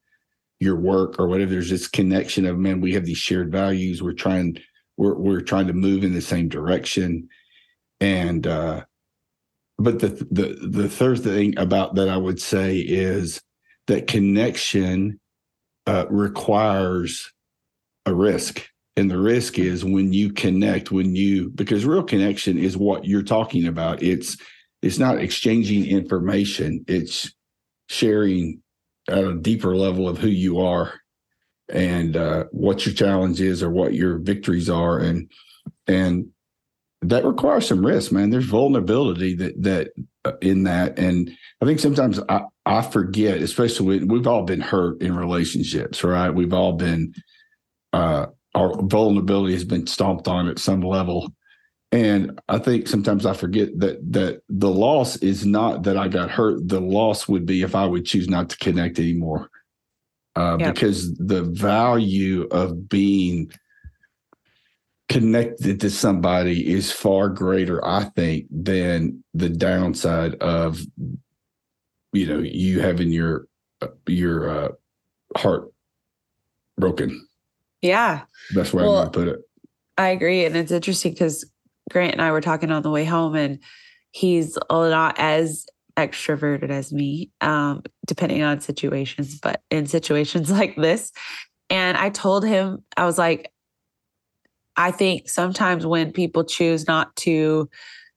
your 0.60 0.76
work 0.76 1.20
or 1.20 1.28
whatever. 1.28 1.52
There's 1.52 1.70
this 1.70 1.88
connection 1.88 2.46
of 2.46 2.58
man 2.58 2.82
we 2.82 2.94
have 2.94 3.06
these 3.06 3.18
shared 3.18 3.52
values. 3.52 4.02
We're 4.02 4.14
trying 4.14 4.58
we're 4.98 5.16
we're 5.16 5.42
trying 5.42 5.68
to 5.68 5.74
move 5.74 6.04
in 6.04 6.14
the 6.14 6.22
same 6.22 6.50
direction. 6.50 7.30
And 8.00 8.46
uh 8.48 8.86
but 9.78 10.00
the 10.00 10.08
the 10.32 10.58
the 10.68 10.90
third 10.90 11.22
thing 11.22 11.58
about 11.58 11.96
that 11.96 12.08
i 12.08 12.16
would 12.16 12.40
say 12.40 12.78
is 12.78 13.42
that 13.88 14.08
connection 14.08 15.20
uh, 15.86 16.06
requires 16.10 17.32
a 18.06 18.14
risk. 18.14 18.68
And 18.98 19.12
the 19.12 19.18
risk 19.18 19.60
is 19.60 19.84
when 19.84 20.14
you 20.14 20.32
connect, 20.32 20.92
when 20.92 21.16
you 21.16 21.50
because 21.50 21.86
real 21.86 22.04
connection 22.04 22.58
is 22.58 22.78
what 22.78 23.06
you're 23.06 23.24
talking 23.24 23.68
about. 23.68 24.02
It's 24.02 24.38
it's 24.82 25.00
not 25.00 25.20
exchanging 25.20 25.86
information, 25.86 26.86
it's 26.88 27.34
sharing 27.90 28.62
at 29.10 29.24
a 29.24 29.36
deeper 29.36 29.76
level 29.76 30.08
of 30.08 30.18
who 30.18 30.28
you 30.28 30.60
are 30.62 30.94
and 31.70 32.16
uh, 32.16 32.46
what 32.52 32.86
your 32.86 32.96
challenge 32.96 33.42
is 33.42 33.62
or 33.62 33.70
what 33.70 33.94
your 33.94 34.18
victories 34.18 34.70
are. 34.70 35.00
And 35.00 35.30
and 35.88 36.28
that 37.02 37.26
requires 37.26 37.68
some 37.68 37.86
risk, 37.86 38.12
man. 38.12 38.30
There's 38.30 38.46
vulnerability 38.46 39.36
that 39.36 39.62
that 39.62 39.90
uh, 40.24 40.34
in 40.42 40.64
that. 40.64 40.98
And 40.98 41.32
I 41.62 41.66
think 41.66 41.80
sometimes 41.80 42.20
I, 42.30 42.42
I 42.66 42.82
forget, 42.82 43.38
especially 43.42 44.00
when 44.00 44.08
we've 44.08 44.28
all 44.28 44.44
been 44.44 44.62
hurt 44.62 45.02
in 45.02 45.16
relationships, 45.16 46.04
right? 46.04 46.30
We've 46.30 46.54
all 46.54 46.74
been, 46.74 47.14
uh, 47.94 48.28
our 48.56 48.74
vulnerability 48.84 49.54
has 49.54 49.66
been 49.66 49.86
stomped 49.86 50.28
on 50.28 50.48
at 50.48 50.60
some 50.60 50.82
level. 50.82 51.32
And 51.92 52.40
I 52.50 52.58
think 52.58 52.88
sometimes 52.88 53.26
I 53.26 53.34
forget 53.34 53.78
that 53.80 54.12
that 54.12 54.42
the 54.50 54.70
loss 54.70 55.18
is 55.18 55.46
not 55.46 55.84
that 55.84 55.98
I 55.98 56.08
got 56.08 56.32
hurt. 56.32 56.68
The 56.68 56.82
loss 56.82 57.28
would 57.28 57.46
be 57.46 57.62
if 57.62 57.76
I 57.76 57.86
would 57.86 58.06
choose 58.06 58.28
not 58.28 58.50
to 58.50 58.58
connect 58.58 58.98
anymore, 58.98 59.50
uh, 60.36 60.58
because 60.58 61.16
the 61.18 61.44
value 61.44 62.48
of 62.52 62.90
being 62.90 63.52
connected 65.08 65.80
to 65.82 65.90
somebody 65.90 66.74
is 66.74 66.92
far 66.92 67.30
greater, 67.30 67.86
I 67.86 68.06
think, 68.06 68.48
than 68.50 69.24
the 69.34 69.50
downside 69.50 70.36
of 70.36 70.80
you 72.12 72.26
know 72.26 72.40
you 72.40 72.82
having 72.82 73.12
your 73.12 73.48
uh, 73.82 73.88
your 74.08 74.50
uh, 74.50 74.70
heart 75.38 75.72
broken. 76.78 77.28
Yeah 77.86 78.22
That's 78.54 78.74
where 78.74 78.86
Well, 78.86 79.06
to 79.06 79.10
put 79.10 79.28
it. 79.28 79.40
I 79.98 80.10
agree. 80.10 80.46
And 80.46 80.56
it's 80.56 80.72
interesting 80.72 81.14
because 81.14 81.50
Grant 81.92 82.14
and 82.14 82.22
I 82.22 82.32
were 82.32 82.42
talking 82.42 82.72
on 82.72 82.82
the 82.82 82.90
way 82.90 83.06
home, 83.06 83.36
and 83.36 83.60
he's 84.12 84.58
not 84.70 85.16
as 85.18 85.66
extroverted 85.98 86.70
as 86.70 86.92
me, 86.92 87.32
um, 87.42 87.84
depending 88.06 88.42
on 88.42 88.60
situations, 88.60 89.40
but 89.42 89.62
in 89.72 89.86
situations 89.86 90.52
like 90.60 90.76
this. 90.76 91.12
And 91.70 91.98
I 91.98 92.10
told 92.10 92.46
him, 92.46 92.84
I 92.98 93.06
was 93.06 93.18
like, 93.18 93.52
I 94.78 94.92
think 94.92 95.30
sometimes 95.30 95.86
when 95.86 96.12
people 96.12 96.44
choose 96.44 96.88
not 96.88 97.16
to 97.18 97.70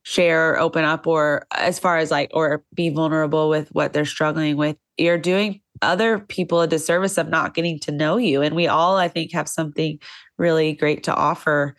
share, 0.02 0.52
or 0.52 0.58
open 0.58 0.84
up, 0.84 1.06
or 1.06 1.46
as 1.54 1.78
far 1.78 1.98
as 1.98 2.10
like, 2.10 2.30
or 2.34 2.64
be 2.74 2.88
vulnerable 2.88 3.48
with 3.48 3.68
what 3.70 3.92
they're 3.92 4.04
struggling 4.04 4.56
with, 4.56 4.76
you're 4.96 5.18
doing 5.18 5.60
other 5.82 6.18
people 6.18 6.60
a 6.60 6.66
disservice 6.66 7.18
of 7.18 7.28
not 7.28 7.54
getting 7.54 7.78
to 7.80 7.92
know 7.92 8.16
you. 8.16 8.42
And 8.42 8.54
we 8.54 8.66
all, 8.66 8.96
I 8.96 9.08
think, 9.08 9.32
have 9.32 9.48
something 9.48 9.98
really 10.36 10.74
great 10.74 11.04
to 11.04 11.14
offer 11.14 11.76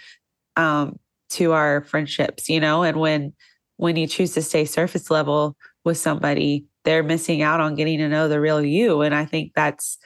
um, 0.56 1.00
to 1.32 1.54
our 1.54 1.82
friendships, 1.82 2.50
you 2.50 2.60
know, 2.60 2.84
and 2.84 3.00
when 3.00 3.34
when 3.78 3.96
you 3.96 4.08
choose 4.08 4.34
to 4.34 4.42
stay 4.42 4.66
surface 4.66 5.10
level 5.10 5.56
with 5.86 5.98
somebody, 5.98 6.66
they're 6.84 7.04
missing 7.04 7.42
out 7.42 7.62
on 7.62 7.76
getting 7.76 7.98
to 8.00 8.10
know 8.10 8.28
the 8.28 8.42
real 8.42 8.62
you. 8.62 9.02
And 9.02 9.16
I 9.16 9.24
think 9.24 9.54
that's 9.56 9.98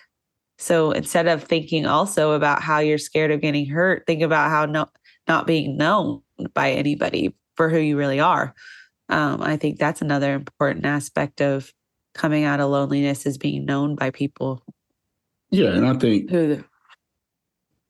so 0.60 0.92
instead 0.92 1.28
of 1.28 1.44
thinking 1.44 1.88
also 1.88 2.34
about 2.34 2.62
how 2.62 2.80
you're 2.80 3.00
scared 3.00 3.32
of 3.32 3.42
getting 3.42 3.66
hurt, 3.66 4.06
think 4.06 4.22
about 4.22 4.50
how 4.52 4.66
no, 4.66 4.88
not 5.28 5.48
being 5.48 5.76
known 5.76 6.22
by 6.54 6.72
anybody 6.72 7.36
for 7.56 7.70
who 7.70 7.80
you 7.80 7.98
really 7.98 8.20
are. 8.20 8.54
Um, 9.10 9.42
I 9.42 9.58
think 9.58 9.80
that's 9.80 10.02
another 10.02 10.34
important 10.34 10.86
aspect 10.86 11.42
of 11.42 11.74
coming 12.14 12.44
out 12.44 12.60
of 12.60 12.70
loneliness 12.70 13.26
is 13.26 13.38
being 13.38 13.66
known 13.66 13.96
by 13.96 14.12
people. 14.12 14.62
Yeah, 15.52 15.70
and 15.70 15.86
I 15.86 15.94
think 15.96 16.30
who. 16.30 16.64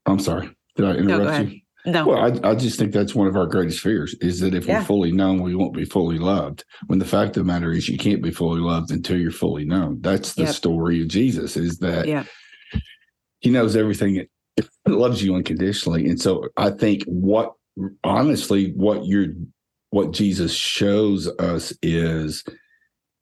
I'm 0.05 0.19
sorry. 0.19 0.49
Did 0.75 0.85
I 0.85 0.93
interrupt 0.95 1.23
no, 1.23 1.39
you? 1.39 1.59
No. 1.85 2.07
Well, 2.07 2.17
I, 2.45 2.51
I 2.51 2.55
just 2.55 2.79
think 2.79 2.93
that's 2.93 3.13
one 3.13 3.27
of 3.27 3.35
our 3.35 3.45
greatest 3.45 3.81
fears 3.81 4.15
is 4.15 4.39
that 4.39 4.53
if 4.53 4.65
Yeah. 4.65 4.79
we're 4.79 4.85
fully 4.85 5.11
known, 5.11 5.41
we 5.41 5.55
won't 5.55 5.73
be 5.73 5.85
fully 5.85 6.17
loved. 6.17 6.63
When 6.87 6.99
the 6.99 7.05
fact 7.05 7.35
of 7.37 7.45
the 7.45 7.51
matter 7.51 7.71
is, 7.71 7.89
you 7.89 7.97
can't 7.97 8.21
be 8.21 8.31
fully 8.31 8.61
loved 8.61 8.91
until 8.91 9.17
you're 9.17 9.31
fully 9.31 9.65
known. 9.65 9.99
That's 10.01 10.33
the 10.33 10.43
Yep. 10.43 10.53
story 10.55 11.01
of 11.01 11.09
Jesus. 11.09 11.57
Is 11.57 11.79
that 11.79 12.07
Yeah. 12.07 12.23
he 13.39 13.49
knows 13.49 13.75
everything, 13.75 14.25
loves 14.87 15.23
you 15.23 15.35
unconditionally, 15.35 16.07
and 16.07 16.19
so 16.19 16.47
I 16.57 16.69
think 16.69 17.03
what 17.05 17.53
honestly 18.03 18.71
what 18.75 19.05
you're 19.05 19.33
what 19.89 20.11
Jesus 20.11 20.53
shows 20.53 21.27
us 21.39 21.73
is 21.81 22.43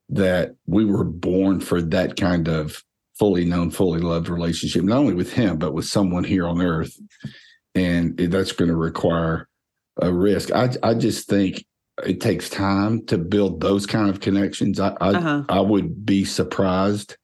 that 0.08 0.54
we 0.66 0.84
were 0.84 1.04
born 1.04 1.60
for 1.60 1.80
that 1.82 2.16
kind 2.16 2.48
of 2.48 2.82
fully 3.18 3.44
known, 3.44 3.70
fully 3.70 4.00
loved 4.00 4.28
relationship, 4.28 4.82
not 4.82 4.98
only 4.98 5.14
with 5.14 5.32
him, 5.32 5.58
but 5.58 5.72
with 5.74 5.84
someone 5.86 6.24
here 6.24 6.46
on 6.46 6.60
earth. 6.60 6.98
And 7.74 8.16
that's 8.16 8.52
going 8.52 8.70
to 8.70 8.76
require 8.76 9.48
a 10.00 10.12
risk. 10.12 10.50
I, 10.52 10.70
I 10.82 10.94
just 10.94 11.28
think 11.28 11.64
it 12.04 12.20
takes 12.20 12.48
time 12.50 13.04
to 13.06 13.18
build 13.18 13.60
those 13.60 13.86
kind 13.86 14.10
of 14.10 14.20
connections. 14.20 14.80
I, 14.80 14.96
I, 15.00 15.10
Uh-huh. 15.14 15.44
I 15.48 15.60
would 15.60 16.04
be 16.04 16.24
surprised. 16.24 17.16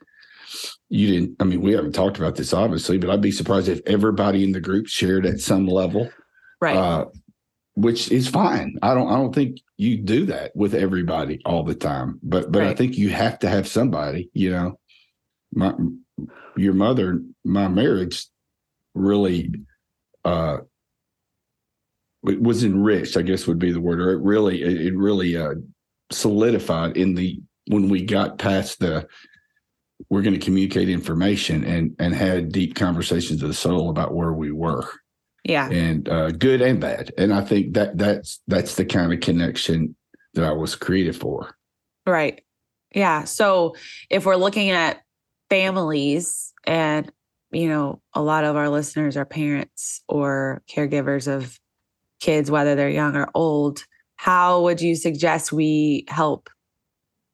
You 0.88 1.06
didn't, 1.08 1.36
I 1.40 1.44
mean, 1.44 1.60
we 1.60 1.72
haven't 1.72 1.92
talked 1.92 2.16
about 2.18 2.36
this 2.36 2.52
obviously, 2.54 2.96
but 2.98 3.10
I'd 3.10 3.20
be 3.20 3.30
surprised 3.32 3.68
if 3.68 3.80
everybody 3.86 4.44
in 4.44 4.52
the 4.52 4.60
group 4.60 4.86
shared 4.86 5.26
at 5.26 5.40
some 5.40 5.66
level 5.66 6.10
Right. 6.60 6.76
uh, 6.76 7.06
which 7.78 8.10
is 8.10 8.26
fine. 8.26 8.76
I 8.82 8.92
don't 8.92 9.08
I 9.08 9.14
don't 9.14 9.32
think 9.32 9.60
you 9.76 9.98
do 9.98 10.26
that 10.26 10.54
with 10.56 10.74
everybody 10.74 11.40
all 11.44 11.62
the 11.62 11.76
time. 11.76 12.18
But 12.24 12.50
but 12.50 12.62
I 12.62 12.74
think 12.74 12.98
you 12.98 13.10
have 13.10 13.38
to 13.40 13.48
have 13.48 13.68
somebody, 13.68 14.30
you 14.34 14.50
know. 14.50 14.80
My 15.54 15.74
your 16.56 16.74
mother, 16.74 17.22
my 17.44 17.68
marriage 17.68 18.26
really 18.94 19.52
uh 20.24 20.58
it 22.24 22.42
was 22.42 22.64
enriched, 22.64 23.16
I 23.16 23.22
guess 23.22 23.46
would 23.46 23.60
be 23.60 23.70
the 23.70 23.80
word, 23.80 24.00
or 24.00 24.10
it 24.10 24.22
really 24.22 24.60
it, 24.60 24.86
it 24.88 24.96
really 24.96 25.36
uh 25.36 25.54
solidified 26.10 26.96
in 26.96 27.14
the 27.14 27.40
when 27.68 27.88
we 27.88 28.02
got 28.02 28.38
past 28.38 28.80
the 28.80 29.06
we're 30.10 30.22
going 30.22 30.38
to 30.38 30.44
communicate 30.44 30.88
information 30.88 31.64
and 31.64 31.94
and 32.00 32.12
had 32.12 32.50
deep 32.50 32.74
conversations 32.74 33.40
of 33.40 33.48
the 33.48 33.54
soul 33.54 33.88
about 33.88 34.14
where 34.14 34.32
we 34.32 34.50
were 34.50 34.84
yeah. 35.48 35.68
and 35.70 36.08
uh, 36.08 36.30
good 36.30 36.60
and 36.60 36.80
bad. 36.80 37.12
And 37.18 37.32
I 37.32 37.40
think 37.40 37.74
that 37.74 37.98
that's 37.98 38.40
that's 38.46 38.76
the 38.76 38.84
kind 38.84 39.12
of 39.12 39.20
connection 39.20 39.96
that 40.34 40.44
I 40.44 40.52
was 40.52 40.76
created 40.76 41.16
for. 41.16 41.56
Right. 42.06 42.42
Yeah. 42.94 43.24
So 43.24 43.74
if 44.10 44.24
we're 44.24 44.36
looking 44.36 44.70
at 44.70 45.02
families 45.50 46.52
and, 46.64 47.10
you 47.50 47.68
know, 47.68 48.00
a 48.14 48.22
lot 48.22 48.44
of 48.44 48.56
our 48.56 48.68
listeners 48.68 49.16
are 49.16 49.24
parents 49.24 50.02
or 50.08 50.62
caregivers 50.70 51.26
of 51.26 51.58
kids, 52.20 52.50
whether 52.50 52.74
they're 52.74 52.88
young 52.90 53.16
or 53.16 53.28
old, 53.34 53.84
how 54.16 54.62
would 54.62 54.80
you 54.80 54.96
suggest 54.96 55.52
we 55.52 56.04
help 56.08 56.50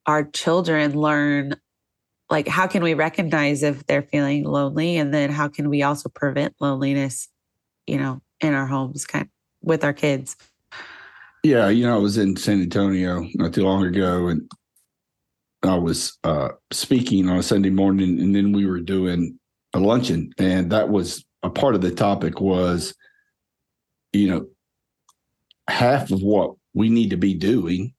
our 0.06 0.24
children 0.24 0.98
learn? 0.98 1.56
Like, 2.30 2.48
how 2.48 2.66
can 2.66 2.82
we 2.82 2.94
recognize 2.94 3.62
if 3.62 3.86
they're 3.86 4.02
feeling 4.02 4.44
lonely? 4.44 4.96
And 4.96 5.12
then 5.12 5.30
how 5.30 5.48
can 5.48 5.68
we 5.68 5.82
also 5.82 6.08
prevent 6.08 6.54
loneliness, 6.60 7.28
you 7.86 7.98
know, 7.98 8.20
in 8.40 8.54
our 8.54 8.66
homes 8.66 9.06
kind 9.06 9.28
with 9.62 9.84
our 9.84 9.92
kids? 9.92 10.36
Yeah, 11.42 11.68
you 11.68 11.86
know, 11.86 11.94
I 11.94 11.98
was 11.98 12.16
in 12.16 12.36
San 12.36 12.62
Antonio 12.62 13.26
not 13.34 13.52
too 13.52 13.64
long 13.64 13.84
ago, 13.84 14.28
and 14.28 14.50
I 15.62 15.76
was 15.76 16.18
uh, 16.24 16.50
speaking 16.70 17.28
on 17.28 17.38
a 17.38 17.42
Sunday 17.42 17.70
morning, 17.70 18.20
and 18.20 18.34
then 18.34 18.52
we 18.52 18.66
were 18.66 18.80
doing 18.80 19.38
a 19.74 19.78
luncheon, 19.78 20.32
and 20.38 20.70
that 20.72 20.88
was 20.88 21.24
a 21.42 21.50
part 21.50 21.74
of 21.74 21.82
the 21.82 21.90
topic 21.90 22.40
was, 22.40 22.94
you 24.12 24.28
know, 24.28 24.46
half 25.68 26.10
of 26.10 26.22
what 26.22 26.54
we 26.72 26.88
need 26.88 27.10
to 27.10 27.16
be 27.16 27.34
doing 27.34 27.92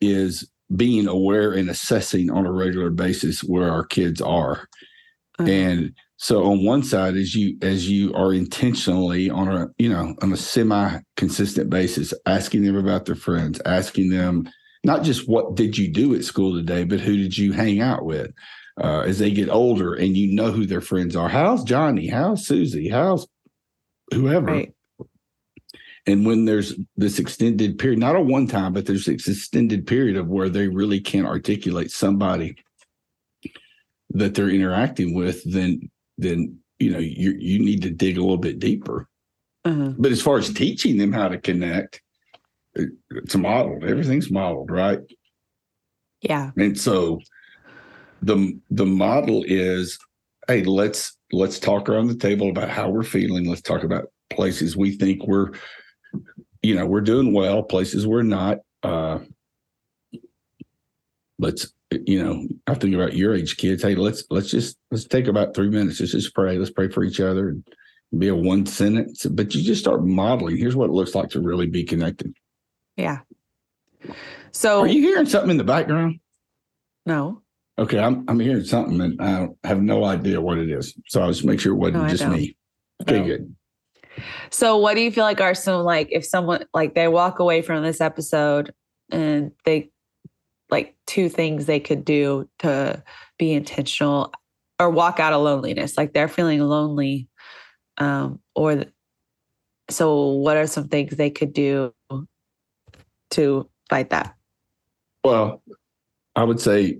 is 0.00 0.48
being 0.74 1.06
aware 1.06 1.52
and 1.52 1.70
assessing 1.70 2.30
on 2.30 2.46
a 2.46 2.52
regular 2.52 2.90
basis 2.90 3.44
where 3.44 3.70
our 3.70 3.84
kids 3.84 4.20
are. 4.20 4.68
Uh, 5.38 5.44
And 5.44 5.94
so 6.22 6.44
on 6.44 6.64
one 6.64 6.84
side, 6.84 7.16
as 7.16 7.34
you 7.34 7.58
as 7.62 7.90
you 7.90 8.14
are 8.14 8.32
intentionally 8.32 9.28
on 9.28 9.48
a 9.48 9.66
you 9.76 9.88
know 9.88 10.14
on 10.22 10.32
a 10.32 10.36
semi 10.36 11.00
consistent 11.16 11.68
basis, 11.68 12.14
asking 12.26 12.62
them 12.62 12.76
about 12.76 13.06
their 13.06 13.16
friends, 13.16 13.60
asking 13.66 14.10
them 14.10 14.48
not 14.84 15.02
just 15.02 15.28
what 15.28 15.56
did 15.56 15.76
you 15.76 15.92
do 15.92 16.14
at 16.14 16.22
school 16.22 16.54
today, 16.54 16.84
but 16.84 17.00
who 17.00 17.16
did 17.16 17.36
you 17.36 17.50
hang 17.52 17.80
out 17.80 18.04
with. 18.04 18.30
Uh, 18.80 19.00
as 19.00 19.18
they 19.18 19.30
get 19.30 19.50
older, 19.50 19.94
and 19.94 20.16
you 20.16 20.34
know 20.34 20.50
who 20.50 20.64
their 20.64 20.80
friends 20.80 21.14
are. 21.14 21.28
How's 21.28 21.62
Johnny? 21.62 22.06
How's 22.06 22.46
Susie? 22.46 22.88
How's 22.88 23.26
whoever? 24.14 24.46
right. 24.46 24.72
And 26.06 26.24
when 26.24 26.44
there's 26.46 26.74
this 26.96 27.18
extended 27.18 27.78
period, 27.78 27.98
not 27.98 28.16
a 28.16 28.20
one 28.20 28.46
time, 28.46 28.72
but 28.72 28.86
there's 28.86 29.06
this 29.06 29.28
extended 29.28 29.86
period 29.86 30.16
of 30.16 30.28
where 30.28 30.48
they 30.48 30.68
really 30.68 31.00
can't 31.00 31.26
articulate 31.26 31.90
somebody 31.90 32.56
that 34.10 34.34
they're 34.34 34.48
interacting 34.48 35.14
with, 35.14 35.42
then 35.44 35.90
then 36.18 36.58
you 36.78 36.90
know 36.90 36.98
you 36.98 37.32
you 37.38 37.58
need 37.58 37.82
to 37.82 37.90
dig 37.90 38.18
a 38.18 38.20
little 38.20 38.36
bit 38.36 38.58
deeper. 38.58 39.08
Uh-huh. 39.64 39.92
But 39.96 40.12
as 40.12 40.20
far 40.20 40.38
as 40.38 40.52
teaching 40.52 40.96
them 40.96 41.12
how 41.12 41.28
to 41.28 41.38
connect, 41.38 42.02
it, 42.74 42.90
it's 43.10 43.36
modeled. 43.36 43.84
Everything's 43.84 44.30
modeled, 44.30 44.70
right? 44.70 44.98
Yeah. 46.20 46.50
And 46.56 46.78
so 46.78 47.20
the 48.22 48.58
the 48.70 48.86
model 48.86 49.44
is, 49.46 49.98
hey, 50.48 50.62
let's 50.64 51.16
let's 51.32 51.58
talk 51.58 51.88
around 51.88 52.08
the 52.08 52.16
table 52.16 52.50
about 52.50 52.68
how 52.68 52.88
we're 52.90 53.02
feeling. 53.02 53.46
Let's 53.46 53.62
talk 53.62 53.84
about 53.84 54.06
places 54.30 54.76
we 54.76 54.96
think 54.96 55.26
we're, 55.26 55.50
you 56.62 56.74
know, 56.74 56.86
we're 56.86 57.00
doing 57.00 57.32
well, 57.32 57.62
places 57.62 58.06
we're 58.06 58.22
not. 58.22 58.58
Uh 58.82 59.20
let's 61.38 61.72
you 62.06 62.22
know, 62.22 62.46
I 62.66 62.74
think 62.74 62.94
about 62.94 63.14
your 63.14 63.34
age 63.34 63.56
kids. 63.56 63.82
Hey, 63.82 63.94
let's 63.94 64.24
let's 64.30 64.50
just 64.50 64.76
let's 64.90 65.04
take 65.04 65.26
about 65.26 65.54
three 65.54 65.68
minutes. 65.68 66.00
Let's 66.00 66.12
just 66.12 66.34
pray. 66.34 66.58
Let's 66.58 66.70
pray 66.70 66.88
for 66.88 67.04
each 67.04 67.20
other 67.20 67.50
and 67.50 67.64
be 68.18 68.28
a 68.28 68.34
one 68.34 68.66
sentence. 68.66 69.24
But 69.26 69.54
you 69.54 69.62
just 69.62 69.80
start 69.80 70.04
modeling. 70.04 70.56
Here's 70.56 70.76
what 70.76 70.90
it 70.90 70.92
looks 70.92 71.14
like 71.14 71.30
to 71.30 71.40
really 71.40 71.66
be 71.66 71.84
connected. 71.84 72.34
Yeah. 72.96 73.18
So 74.50 74.80
Are 74.80 74.86
you 74.86 75.00
hearing 75.00 75.26
something 75.26 75.50
in 75.50 75.56
the 75.56 75.64
background? 75.64 76.20
no. 77.06 77.40
Okay, 77.78 77.98
I'm 77.98 78.24
I'm 78.28 78.38
hearing 78.38 78.64
something 78.64 79.00
and 79.00 79.20
I 79.20 79.48
have 79.66 79.80
no 79.80 80.04
idea 80.04 80.40
what 80.42 80.58
it 80.58 80.70
is. 80.70 80.94
So 81.08 81.22
I 81.22 81.28
just 81.28 81.42
make 81.44 81.58
sure 81.58 81.72
it 81.72 81.76
wasn't 81.76 82.02
No, 82.02 82.08
just 82.08 82.28
me. 82.28 82.54
Okay, 83.02 83.20
No. 83.20 83.26
good. 83.26 83.56
So 84.50 84.76
what 84.76 84.94
do 84.94 85.00
you 85.00 85.10
feel 85.10 85.24
like 85.24 85.40
are 85.40 85.54
some 85.54 85.82
like 85.82 86.08
if 86.10 86.24
someone 86.26 86.66
like 86.74 86.94
they 86.94 87.08
walk 87.08 87.38
away 87.38 87.62
from 87.62 87.82
this 87.82 88.02
episode 88.02 88.74
and 89.10 89.52
they 89.64 89.90
like 90.72 90.96
two 91.06 91.28
things 91.28 91.66
they 91.66 91.78
could 91.78 92.04
do 92.04 92.48
to 92.58 93.00
be 93.38 93.52
intentional 93.52 94.32
or 94.80 94.90
walk 94.90 95.20
out 95.20 95.32
of 95.32 95.42
loneliness 95.42 95.96
like 95.96 96.12
they're 96.12 96.26
feeling 96.26 96.60
lonely 96.60 97.28
um 97.98 98.40
or 98.56 98.74
th- 98.74 98.88
so 99.90 100.30
what 100.32 100.56
are 100.56 100.66
some 100.66 100.88
things 100.88 101.14
they 101.16 101.30
could 101.30 101.52
do 101.52 101.92
to 103.30 103.68
fight 103.88 104.10
that 104.10 104.34
Well, 105.24 105.62
I 106.34 106.44
would 106.44 106.60
say 106.60 106.98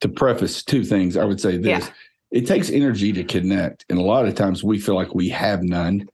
to 0.00 0.08
preface 0.08 0.62
two 0.62 0.84
things, 0.84 1.16
I 1.16 1.24
would 1.24 1.40
say 1.40 1.56
this. 1.56 1.66
Yeah. 1.86 1.90
It 2.30 2.46
takes 2.46 2.70
energy 2.70 3.12
to 3.12 3.24
connect. 3.24 3.84
And 3.88 3.98
a 3.98 4.02
lot 4.02 4.26
of 4.26 4.34
times 4.34 4.62
we 4.62 4.78
feel 4.78 4.94
like 4.94 5.14
we 5.14 5.28
have 5.30 5.62
none. 5.62 6.06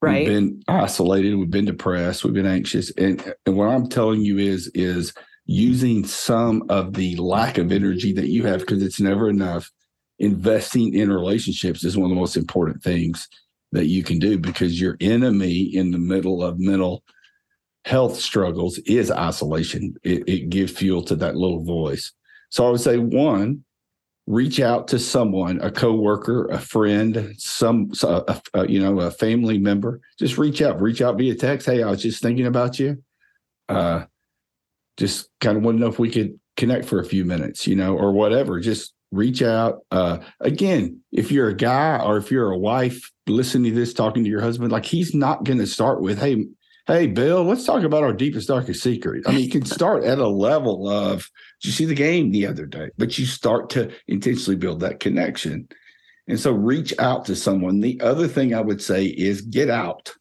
right 0.00 0.26
We've 0.26 0.28
been 0.28 0.62
isolated, 0.68 1.34
we've 1.34 1.50
been 1.50 1.64
depressed, 1.64 2.24
we've 2.24 2.34
been 2.34 2.46
anxious. 2.46 2.90
And, 2.96 3.34
and 3.46 3.56
what 3.56 3.68
I'm 3.68 3.88
telling 3.88 4.20
you 4.22 4.38
is 4.38 4.70
is 4.74 5.12
using 5.46 6.06
some 6.06 6.64
of 6.68 6.92
the 6.92 7.16
lack 7.16 7.58
of 7.58 7.72
energy 7.72 8.12
that 8.12 8.28
you 8.28 8.46
have 8.46 8.60
because 8.60 8.82
it's 8.82 9.00
never 9.00 9.28
enough. 9.28 9.70
Investing 10.18 10.94
in 10.94 11.10
relationships 11.10 11.84
is 11.84 11.96
one 11.96 12.10
of 12.10 12.10
the 12.10 12.20
most 12.20 12.36
important 12.36 12.82
things 12.82 13.28
that 13.72 13.86
you 13.86 14.02
can 14.02 14.18
do 14.18 14.38
because 14.38 14.80
your 14.80 14.96
enemy 15.00 15.60
in 15.74 15.90
the 15.90 15.98
middle 15.98 16.42
of 16.42 16.58
mental 16.58 17.02
health 17.84 18.16
struggles 18.16 18.78
is 18.78 19.10
isolation. 19.10 19.94
It, 20.02 20.28
it 20.28 20.50
gives 20.50 20.72
fuel 20.72 21.02
to 21.04 21.16
that 21.16 21.36
little 21.36 21.64
voice. 21.64 22.12
So 22.50 22.66
I 22.66 22.70
would 22.70 22.80
say 22.80 22.98
one, 22.98 23.64
reach 24.26 24.60
out 24.60 24.86
to 24.88 24.98
someone, 24.98 25.60
a 25.60 25.70
coworker, 25.70 26.46
a 26.46 26.58
friend, 26.58 27.34
some, 27.38 27.90
a, 28.02 28.40
a, 28.54 28.68
you 28.68 28.80
know, 28.80 29.00
a 29.00 29.10
family 29.10 29.58
member. 29.58 30.00
Just 30.18 30.38
reach 30.38 30.62
out, 30.62 30.80
reach 30.80 31.00
out 31.00 31.16
via 31.16 31.34
text. 31.34 31.66
Hey, 31.66 31.82
I 31.82 31.90
was 31.90 32.02
just 32.02 32.22
thinking 32.22 32.46
about 32.46 32.78
you. 32.78 33.02
Uh, 33.68 34.04
just 35.00 35.30
kind 35.40 35.56
of 35.56 35.64
want 35.64 35.78
to 35.78 35.80
know 35.80 35.88
if 35.88 35.98
we 35.98 36.10
could 36.10 36.38
connect 36.58 36.84
for 36.84 37.00
a 37.00 37.04
few 37.04 37.24
minutes, 37.24 37.66
you 37.66 37.74
know, 37.74 37.96
or 37.96 38.12
whatever. 38.12 38.60
Just 38.60 38.92
reach 39.10 39.42
out. 39.42 39.78
Uh, 39.90 40.18
again, 40.40 41.00
if 41.10 41.32
you're 41.32 41.48
a 41.48 41.54
guy 41.54 41.98
or 41.98 42.18
if 42.18 42.30
you're 42.30 42.50
a 42.50 42.58
wife 42.58 43.10
listening 43.26 43.72
to 43.72 43.78
this, 43.78 43.94
talking 43.94 44.22
to 44.24 44.30
your 44.30 44.42
husband, 44.42 44.70
like 44.70 44.84
he's 44.84 45.14
not 45.14 45.44
going 45.44 45.58
to 45.58 45.66
start 45.66 46.02
with, 46.02 46.18
hey, 46.18 46.44
hey, 46.86 47.06
Bill, 47.06 47.42
let's 47.44 47.64
talk 47.64 47.82
about 47.82 48.02
our 48.02 48.12
deepest, 48.12 48.48
darkest 48.48 48.82
secret. 48.82 49.24
I 49.26 49.32
mean, 49.32 49.40
you 49.40 49.50
can 49.50 49.64
start 49.64 50.04
at 50.04 50.18
a 50.18 50.28
level 50.28 50.86
of, 50.86 51.30
did 51.62 51.68
you 51.68 51.72
see 51.72 51.86
the 51.86 51.94
game 51.94 52.30
the 52.30 52.46
other 52.46 52.66
day? 52.66 52.90
But 52.98 53.18
you 53.18 53.24
start 53.24 53.70
to 53.70 53.90
intentionally 54.06 54.56
build 54.56 54.80
that 54.80 55.00
connection. 55.00 55.66
And 56.28 56.38
so 56.38 56.52
reach 56.52 56.92
out 56.98 57.24
to 57.24 57.36
someone. 57.36 57.80
The 57.80 57.98
other 58.02 58.28
thing 58.28 58.54
I 58.54 58.60
would 58.60 58.82
say 58.82 59.06
is 59.06 59.40
get 59.40 59.70
out, 59.70 60.12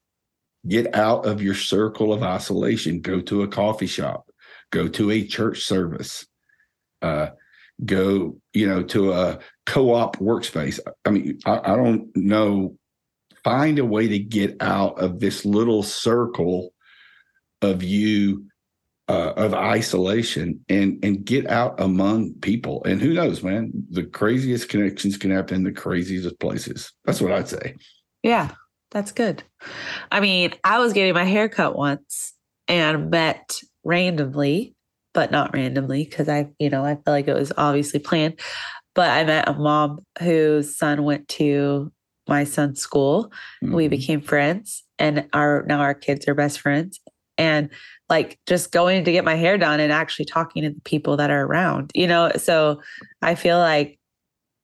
get 0.66 0.96
out 0.96 1.26
of 1.26 1.42
your 1.42 1.54
circle 1.54 2.14
of 2.14 2.24
isolation, 2.24 3.02
go 3.02 3.20
to 3.20 3.44
a 3.44 3.48
coffee 3.48 3.88
shop, 3.88 4.29
go 4.72 4.88
to 4.88 5.12
a 5.12 5.26
church 5.26 5.64
service, 5.64 6.26
uh, 7.02 7.30
go, 7.86 8.38
you 8.54 8.68
know, 8.68 8.84
to 8.84 9.14
a 9.14 9.40
co-op 9.66 10.18
workspace. 10.18 10.80
I 11.06 11.10
mean, 11.10 11.40
I, 11.46 11.60
I 11.60 11.76
don't 11.76 12.16
know. 12.16 12.78
Find 13.44 13.80
a 13.80 13.86
way 13.86 14.08
to 14.08 14.20
get 14.20 14.58
out 14.60 15.00
of 15.00 15.20
this 15.20 15.46
little 15.46 15.82
circle 15.82 16.74
of 17.62 17.84
you 17.84 18.46
uh, 19.10 19.34
of 19.38 19.56
isolation 19.56 20.64
and 20.70 21.04
and 21.04 21.26
get 21.26 21.50
out 21.50 21.80
among 21.80 22.34
people. 22.36 22.84
And 22.84 23.02
who 23.02 23.14
knows, 23.14 23.42
man? 23.42 23.72
The 23.90 24.04
craziest 24.04 24.70
connections 24.70 25.18
can 25.18 25.32
happen 25.32 25.56
in 25.56 25.64
the 25.64 25.72
craziest 25.72 26.40
places. 26.40 26.94
That's 27.06 27.20
what 27.20 27.32
I'd 27.32 27.48
say. 27.48 27.76
Yeah, 28.22 28.52
that's 28.92 29.12
good. 29.12 29.44
I 30.12 30.20
mean, 30.20 30.54
I 30.64 30.78
was 30.78 30.94
getting 30.94 31.16
my 31.16 31.24
hair 31.24 31.50
cut 31.50 31.76
once 31.76 32.34
and 32.68 33.10
met 33.10 33.60
randomly 33.89 34.75
but 35.13 35.31
not 35.31 35.53
randomly 35.53 36.03
because 36.03 36.29
I, 36.29 36.50
you 36.60 36.69
know, 36.69 36.86
I 36.86 36.96
feel 36.96 37.01
like 37.08 37.27
it 37.27 37.34
was 37.34 37.51
obviously 37.58 38.00
planned. 38.00 38.39
But 38.96 39.10
I 39.10 39.24
met 39.24 39.48
a 39.48 39.53
mom 39.53 40.00
whose 40.19 40.77
son 40.77 41.03
went 41.03 41.27
to 41.29 41.91
my 42.27 42.43
son's 42.43 42.81
school. 42.81 43.31
Mm-hmm. 43.63 43.75
We 43.75 43.88
became 43.88 44.22
friends, 44.22 44.84
and 44.98 45.27
our 45.34 45.65
now 45.67 45.79
our 45.79 45.93
kids 45.93 46.27
are 46.27 46.36
best 46.36 46.60
friends. 46.60 47.00
And 47.38 47.69
like 48.10 48.38
just 48.48 48.72
going 48.72 49.05
to 49.05 49.12
get 49.12 49.24
my 49.24 49.36
hair 49.36 49.58
done 49.58 49.79
and 49.79 49.93
actually 49.93 50.25
talking 50.25 50.63
to 50.63 50.72
the 50.72 50.81
people 50.81 51.17
that 51.17 51.31
are 51.31 51.46
around, 51.46 51.91
you 51.96 52.08
know. 52.08 52.31
So 52.38 52.81
I 53.22 53.36
feel 53.36 53.58
like 53.58 54.00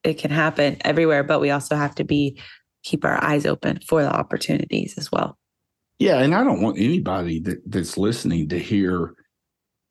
it 0.03 0.15
can 0.15 0.31
happen 0.31 0.77
everywhere, 0.81 1.23
but 1.23 1.39
we 1.39 1.51
also 1.51 1.75
have 1.75 1.95
to 1.95 2.03
be 2.03 2.39
keep 2.83 3.05
our 3.05 3.23
eyes 3.23 3.45
open 3.45 3.79
for 3.87 4.03
the 4.03 4.13
opportunities 4.13 4.95
as 4.97 5.11
well. 5.11 5.37
Yeah, 5.99 6.19
and 6.19 6.35
I 6.35 6.43
don't 6.43 6.61
want 6.61 6.77
anybody 6.77 7.39
that, 7.41 7.61
that's 7.65 7.97
listening 7.97 8.49
to 8.49 8.59
hear 8.59 9.15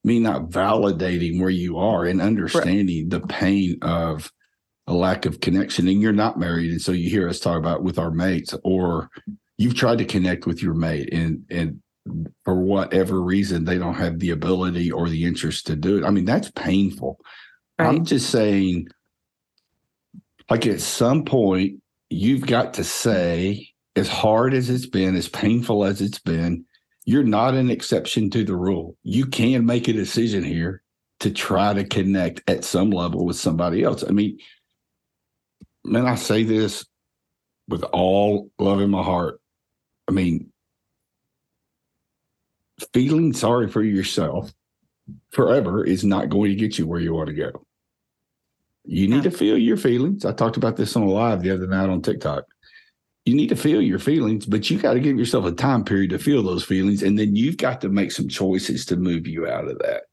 me 0.04 0.18
not 0.18 0.50
validating 0.50 1.40
where 1.40 1.50
you 1.50 1.78
are 1.78 2.04
and 2.04 2.20
understanding 2.20 3.08
right. 3.08 3.10
the 3.10 3.26
pain 3.26 3.78
of 3.82 4.30
a 4.86 4.92
lack 4.92 5.24
of 5.24 5.40
connection 5.40 5.88
and 5.88 6.02
you're 6.02 6.12
not 6.12 6.38
married 6.38 6.70
and 6.70 6.82
so 6.82 6.92
you 6.92 7.08
hear 7.08 7.26
us 7.28 7.40
talk 7.40 7.58
about 7.58 7.82
with 7.82 7.98
our 7.98 8.10
mates 8.10 8.54
or 8.64 9.08
you've 9.56 9.74
tried 9.74 9.96
to 9.96 10.04
connect 10.04 10.46
with 10.46 10.62
your 10.62 10.74
mate 10.74 11.08
and 11.12 11.42
and 11.50 11.80
for 12.44 12.54
whatever 12.54 13.22
reason 13.22 13.64
they 13.64 13.78
don't 13.78 13.94
have 13.94 14.18
the 14.18 14.28
ability 14.28 14.92
or 14.92 15.08
the 15.08 15.24
interest 15.24 15.66
to 15.66 15.74
do 15.74 15.96
it 15.96 16.04
i 16.04 16.10
mean 16.10 16.26
that's 16.26 16.50
painful 16.50 17.18
right. 17.78 17.88
i'm 17.88 18.04
just 18.04 18.28
saying 18.28 18.86
like 20.50 20.66
at 20.66 20.82
some 20.82 21.24
point 21.24 21.80
you've 22.10 22.46
got 22.46 22.74
to 22.74 22.84
say 22.84 23.66
as 23.96 24.08
hard 24.08 24.54
as 24.54 24.70
it's 24.70 24.86
been 24.86 25.14
as 25.14 25.28
painful 25.28 25.84
as 25.84 26.00
it's 26.00 26.18
been 26.18 26.64
you're 27.04 27.22
not 27.22 27.54
an 27.54 27.70
exception 27.70 28.30
to 28.30 28.44
the 28.44 28.56
rule. 28.56 28.96
You 29.02 29.26
can 29.26 29.66
make 29.66 29.88
a 29.88 29.92
decision 29.92 30.42
here 30.42 30.82
to 31.20 31.30
try 31.30 31.74
to 31.74 31.84
connect 31.84 32.42
at 32.48 32.64
some 32.64 32.90
level 32.90 33.24
with 33.26 33.36
somebody 33.36 33.82
else. 33.82 34.04
I 34.06 34.10
mean, 34.12 34.38
man, 35.84 36.06
I 36.06 36.14
say 36.14 36.42
this 36.42 36.84
with 37.68 37.82
all 37.84 38.50
love 38.58 38.80
in 38.80 38.90
my 38.90 39.02
heart. 39.02 39.40
I 40.08 40.12
mean, 40.12 40.50
feeling 42.92 43.32
sorry 43.32 43.68
for 43.68 43.82
yourself 43.82 44.52
forever 45.30 45.84
is 45.84 46.04
not 46.04 46.30
going 46.30 46.50
to 46.50 46.56
get 46.56 46.78
you 46.78 46.86
where 46.86 47.00
you 47.00 47.14
want 47.14 47.28
to 47.28 47.34
go. 47.34 47.66
You 48.86 49.08
need 49.08 49.22
to 49.22 49.30
feel 49.30 49.56
your 49.56 49.76
feelings. 49.76 50.24
I 50.24 50.32
talked 50.32 50.56
about 50.56 50.76
this 50.76 50.96
on 50.96 51.06
live 51.06 51.42
the 51.42 51.50
other 51.50 51.66
night 51.66 51.88
on 51.88 52.02
TikTok 52.02 52.44
you 53.24 53.34
need 53.34 53.48
to 53.48 53.56
feel 53.56 53.80
your 53.80 53.98
feelings, 53.98 54.44
but 54.46 54.70
you 54.70 54.78
got 54.78 54.94
to 54.94 55.00
give 55.00 55.18
yourself 55.18 55.46
a 55.46 55.52
time 55.52 55.84
period 55.84 56.10
to 56.10 56.18
feel 56.18 56.42
those 56.42 56.64
feelings. 56.64 57.02
And 57.02 57.18
then 57.18 57.34
you've 57.36 57.56
got 57.56 57.80
to 57.80 57.88
make 57.88 58.12
some 58.12 58.28
choices 58.28 58.84
to 58.86 58.96
move 58.96 59.26
you 59.26 59.46
out 59.46 59.68
of 59.68 59.78
that. 59.78 60.04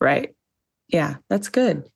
Right. 0.00 0.34
Yeah, 0.88 1.16
that's 1.28 1.48
good. 1.48 1.88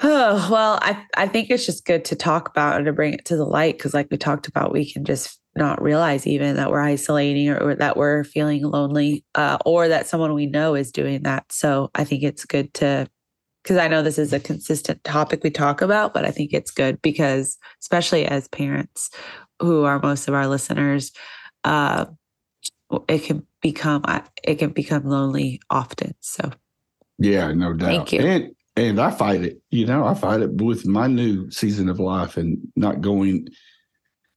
Oh, 0.00 0.48
well, 0.50 0.78
I, 0.80 1.04
I 1.16 1.26
think 1.26 1.50
it's 1.50 1.66
just 1.66 1.84
good 1.84 2.04
to 2.06 2.16
talk 2.16 2.48
about 2.48 2.76
and 2.76 2.86
to 2.86 2.92
bring 2.92 3.14
it 3.14 3.24
to 3.26 3.36
the 3.36 3.44
light 3.44 3.76
because, 3.76 3.94
like 3.94 4.06
we 4.10 4.16
talked 4.16 4.46
about, 4.46 4.72
we 4.72 4.90
can 4.90 5.04
just 5.04 5.40
not 5.56 5.82
realize 5.82 6.24
even 6.24 6.54
that 6.54 6.70
we're 6.70 6.80
isolating 6.80 7.48
or, 7.48 7.58
or 7.58 7.74
that 7.74 7.96
we're 7.96 8.22
feeling 8.22 8.62
lonely 8.62 9.24
uh, 9.34 9.58
or 9.66 9.88
that 9.88 10.06
someone 10.06 10.34
we 10.34 10.46
know 10.46 10.76
is 10.76 10.92
doing 10.92 11.24
that. 11.24 11.50
So 11.50 11.90
I 11.96 12.04
think 12.04 12.22
it's 12.22 12.44
good 12.44 12.72
to 12.74 13.08
because 13.68 13.82
I 13.82 13.88
know 13.88 14.00
this 14.00 14.18
is 14.18 14.32
a 14.32 14.40
consistent 14.40 15.04
topic 15.04 15.44
we 15.44 15.50
talk 15.50 15.82
about, 15.82 16.14
but 16.14 16.24
I 16.24 16.30
think 16.30 16.54
it's 16.54 16.70
good 16.70 17.02
because, 17.02 17.58
especially 17.82 18.24
as 18.24 18.48
parents 18.48 19.10
who 19.60 19.84
are 19.84 20.00
most 20.00 20.26
of 20.26 20.32
our 20.32 20.46
listeners, 20.46 21.12
uh, 21.64 22.06
it 23.10 23.24
can 23.24 23.46
become 23.60 24.04
it 24.42 24.54
can 24.54 24.70
become 24.70 25.04
lonely 25.04 25.60
often. 25.68 26.14
So, 26.20 26.50
yeah, 27.18 27.52
no 27.52 27.74
doubt. 27.74 27.88
Thank 27.88 28.12
you. 28.14 28.20
And 28.20 28.54
and 28.74 28.98
I 28.98 29.10
fight 29.10 29.42
it. 29.42 29.60
You 29.70 29.84
know, 29.84 30.06
I 30.06 30.14
fight 30.14 30.40
it 30.40 30.62
with 30.62 30.86
my 30.86 31.06
new 31.06 31.50
season 31.50 31.90
of 31.90 32.00
life 32.00 32.38
and 32.38 32.56
not 32.74 33.02
going. 33.02 33.48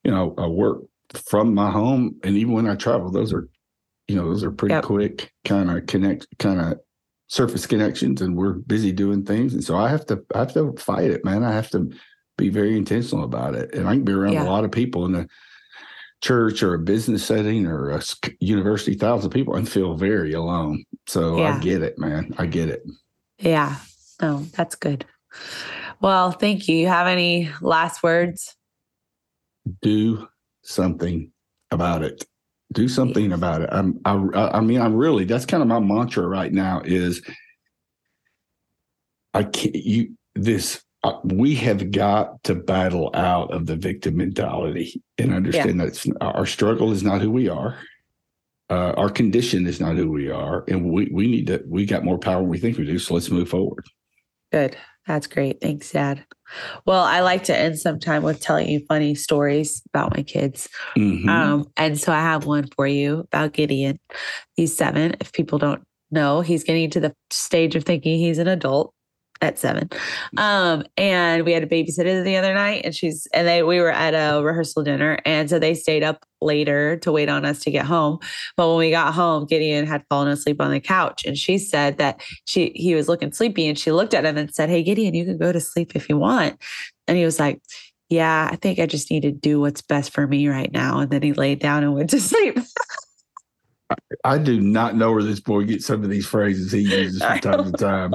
You 0.03 0.11
know, 0.11 0.35
I 0.37 0.47
work 0.47 0.81
from 1.13 1.53
my 1.53 1.71
home, 1.71 2.17
and 2.21 2.35
even 2.35 2.51
when 2.51 2.67
I 2.67 2.75
travel, 2.75 3.09
those 3.09 3.31
are, 3.31 3.47
you 4.09 4.17
know, 4.17 4.27
those 4.27 4.43
are 4.43 4.51
pretty 4.51 4.73
yep. 4.73 4.83
quick 4.83 5.31
kind 5.45 5.71
of 5.71 5.85
connect, 5.85 6.27
kind 6.37 6.59
of 6.59 6.79
surface 7.31 7.65
connections 7.65 8.21
and 8.21 8.35
we're 8.35 8.51
busy 8.51 8.91
doing 8.91 9.23
things. 9.23 9.53
And 9.53 9.63
so 9.63 9.77
I 9.77 9.87
have 9.87 10.05
to 10.07 10.21
I 10.35 10.39
have 10.39 10.53
to 10.53 10.73
fight 10.73 11.09
it, 11.09 11.23
man. 11.23 11.45
I 11.45 11.53
have 11.53 11.69
to 11.69 11.89
be 12.37 12.49
very 12.49 12.75
intentional 12.75 13.23
about 13.23 13.55
it. 13.55 13.73
And 13.73 13.87
I 13.87 13.93
can 13.93 14.03
be 14.03 14.11
around 14.11 14.33
yeah. 14.33 14.43
a 14.43 14.51
lot 14.51 14.65
of 14.65 14.71
people 14.71 15.05
in 15.05 15.15
a 15.15 15.27
church 16.19 16.61
or 16.61 16.73
a 16.73 16.79
business 16.79 17.25
setting 17.25 17.65
or 17.67 17.91
a 17.91 18.01
university, 18.41 18.95
thousands 18.95 19.27
of 19.27 19.31
people, 19.31 19.55
and 19.55 19.67
feel 19.67 19.95
very 19.95 20.33
alone. 20.33 20.83
So 21.07 21.37
yeah. 21.37 21.55
I 21.55 21.59
get 21.59 21.81
it, 21.81 21.97
man. 21.97 22.35
I 22.37 22.47
get 22.47 22.67
it. 22.67 22.83
Yeah. 23.39 23.77
No, 24.21 24.39
that's 24.57 24.75
good. 24.75 25.05
Well, 26.01 26.31
thank 26.31 26.67
you. 26.67 26.75
You 26.75 26.87
have 26.87 27.07
any 27.07 27.49
last 27.61 28.03
words? 28.03 28.57
Do 29.81 30.27
something 30.63 31.31
about 31.71 32.03
it 32.03 32.25
do 32.71 32.87
something 32.87 33.31
about 33.33 33.61
it. 33.61 33.69
I'm, 33.71 33.99
I, 34.05 34.13
I 34.53 34.61
mean, 34.61 34.81
I'm 34.81 34.95
really, 34.95 35.25
that's 35.25 35.45
kind 35.45 35.61
of 35.61 35.67
my 35.67 35.79
mantra 35.79 36.27
right 36.27 36.51
now 36.51 36.81
is 36.85 37.21
I 39.33 39.43
can't, 39.43 39.75
you, 39.75 40.17
this, 40.35 40.81
uh, 41.03 41.19
we 41.23 41.55
have 41.55 41.91
got 41.91 42.43
to 42.43 42.55
battle 42.55 43.09
out 43.13 43.51
of 43.51 43.65
the 43.65 43.75
victim 43.75 44.17
mentality 44.17 45.01
and 45.17 45.33
understand 45.33 45.79
yeah. 45.79 45.85
that 45.85 46.17
our 46.21 46.45
struggle 46.45 46.91
is 46.91 47.03
not 47.03 47.21
who 47.21 47.31
we 47.31 47.49
are. 47.49 47.77
Uh, 48.69 48.93
our 48.95 49.09
condition 49.09 49.67
is 49.67 49.81
not 49.81 49.97
who 49.97 50.09
we 50.09 50.29
are. 50.29 50.63
And 50.67 50.91
we, 50.91 51.09
we 51.11 51.27
need 51.27 51.47
to, 51.47 51.61
we 51.67 51.85
got 51.85 52.05
more 52.05 52.17
power 52.17 52.41
than 52.41 52.49
we 52.49 52.59
think 52.59 52.77
we 52.77 52.85
do. 52.85 52.99
So 52.99 53.15
let's 53.15 53.29
move 53.29 53.49
forward. 53.49 53.85
Good. 54.51 54.77
That's 55.11 55.27
great. 55.27 55.59
Thanks, 55.59 55.91
Dad. 55.91 56.23
Well, 56.85 57.03
I 57.03 57.19
like 57.19 57.43
to 57.43 57.57
end 57.57 57.77
some 57.77 57.99
time 57.99 58.23
with 58.23 58.39
telling 58.39 58.69
you 58.69 58.79
funny 58.87 59.13
stories 59.13 59.81
about 59.93 60.15
my 60.15 60.23
kids. 60.23 60.69
Mm-hmm. 60.95 61.27
Um, 61.27 61.67
and 61.75 61.99
so 61.99 62.13
I 62.13 62.21
have 62.21 62.45
one 62.45 62.69
for 62.77 62.87
you 62.87 63.19
about 63.19 63.51
Gideon. 63.51 63.99
He's 64.55 64.73
seven. 64.73 65.17
If 65.19 65.33
people 65.33 65.59
don't 65.59 65.83
know, 66.11 66.39
he's 66.39 66.63
getting 66.63 66.89
to 66.91 67.01
the 67.01 67.13
stage 67.29 67.75
of 67.75 67.83
thinking 67.83 68.19
he's 68.19 68.37
an 68.37 68.47
adult 68.47 68.93
at 69.41 69.57
seven. 69.57 69.89
Um, 70.37 70.83
and 70.97 71.45
we 71.45 71.51
had 71.51 71.63
a 71.63 71.67
babysitter 71.67 72.23
the 72.23 72.37
other 72.37 72.53
night 72.53 72.83
and 72.85 72.95
she's 72.95 73.27
and 73.33 73.47
they 73.47 73.63
we 73.63 73.79
were 73.79 73.91
at 73.91 74.13
a 74.13 74.41
rehearsal 74.43 74.83
dinner 74.83 75.17
and 75.25 75.49
so 75.49 75.57
they 75.57 75.73
stayed 75.73 76.03
up 76.03 76.23
later 76.41 76.97
to 76.97 77.11
wait 77.11 77.27
on 77.27 77.43
us 77.43 77.59
to 77.61 77.71
get 77.71 77.85
home. 77.85 78.19
But 78.55 78.69
when 78.69 78.77
we 78.77 78.91
got 78.91 79.13
home, 79.13 79.45
Gideon 79.45 79.87
had 79.87 80.03
fallen 80.09 80.27
asleep 80.27 80.61
on 80.61 80.71
the 80.71 80.79
couch 80.79 81.25
and 81.25 81.37
she 81.37 81.57
said 81.57 81.97
that 81.97 82.21
she 82.45 82.71
he 82.75 82.93
was 82.93 83.07
looking 83.07 83.31
sleepy 83.31 83.67
and 83.67 83.77
she 83.77 83.91
looked 83.91 84.13
at 84.13 84.25
him 84.25 84.37
and 84.37 84.53
said, 84.53 84.69
Hey 84.69 84.83
Gideon, 84.83 85.15
you 85.15 85.25
can 85.25 85.37
go 85.37 85.51
to 85.51 85.59
sleep 85.59 85.95
if 85.95 86.07
you 86.07 86.17
want. 86.17 86.61
And 87.07 87.17
he 87.17 87.25
was 87.25 87.39
like, 87.39 87.61
Yeah, 88.09 88.47
I 88.51 88.55
think 88.57 88.77
I 88.77 88.85
just 88.85 89.09
need 89.09 89.21
to 89.21 89.31
do 89.31 89.59
what's 89.59 89.81
best 89.81 90.13
for 90.13 90.27
me 90.27 90.47
right 90.47 90.71
now. 90.71 90.99
And 90.99 91.09
then 91.09 91.23
he 91.23 91.33
laid 91.33 91.59
down 91.59 91.83
and 91.83 91.95
went 91.95 92.11
to 92.11 92.19
sleep. 92.21 92.59
I 94.23 94.37
do 94.37 94.61
not 94.61 94.95
know 94.95 95.11
where 95.11 95.23
this 95.23 95.39
boy 95.39 95.65
gets 95.65 95.85
some 95.85 96.03
of 96.03 96.09
these 96.09 96.25
phrases 96.25 96.71
he 96.71 96.81
uses 96.81 97.21
from 97.21 97.39
time 97.39 97.63
to 97.65 97.71
time. 97.77 98.13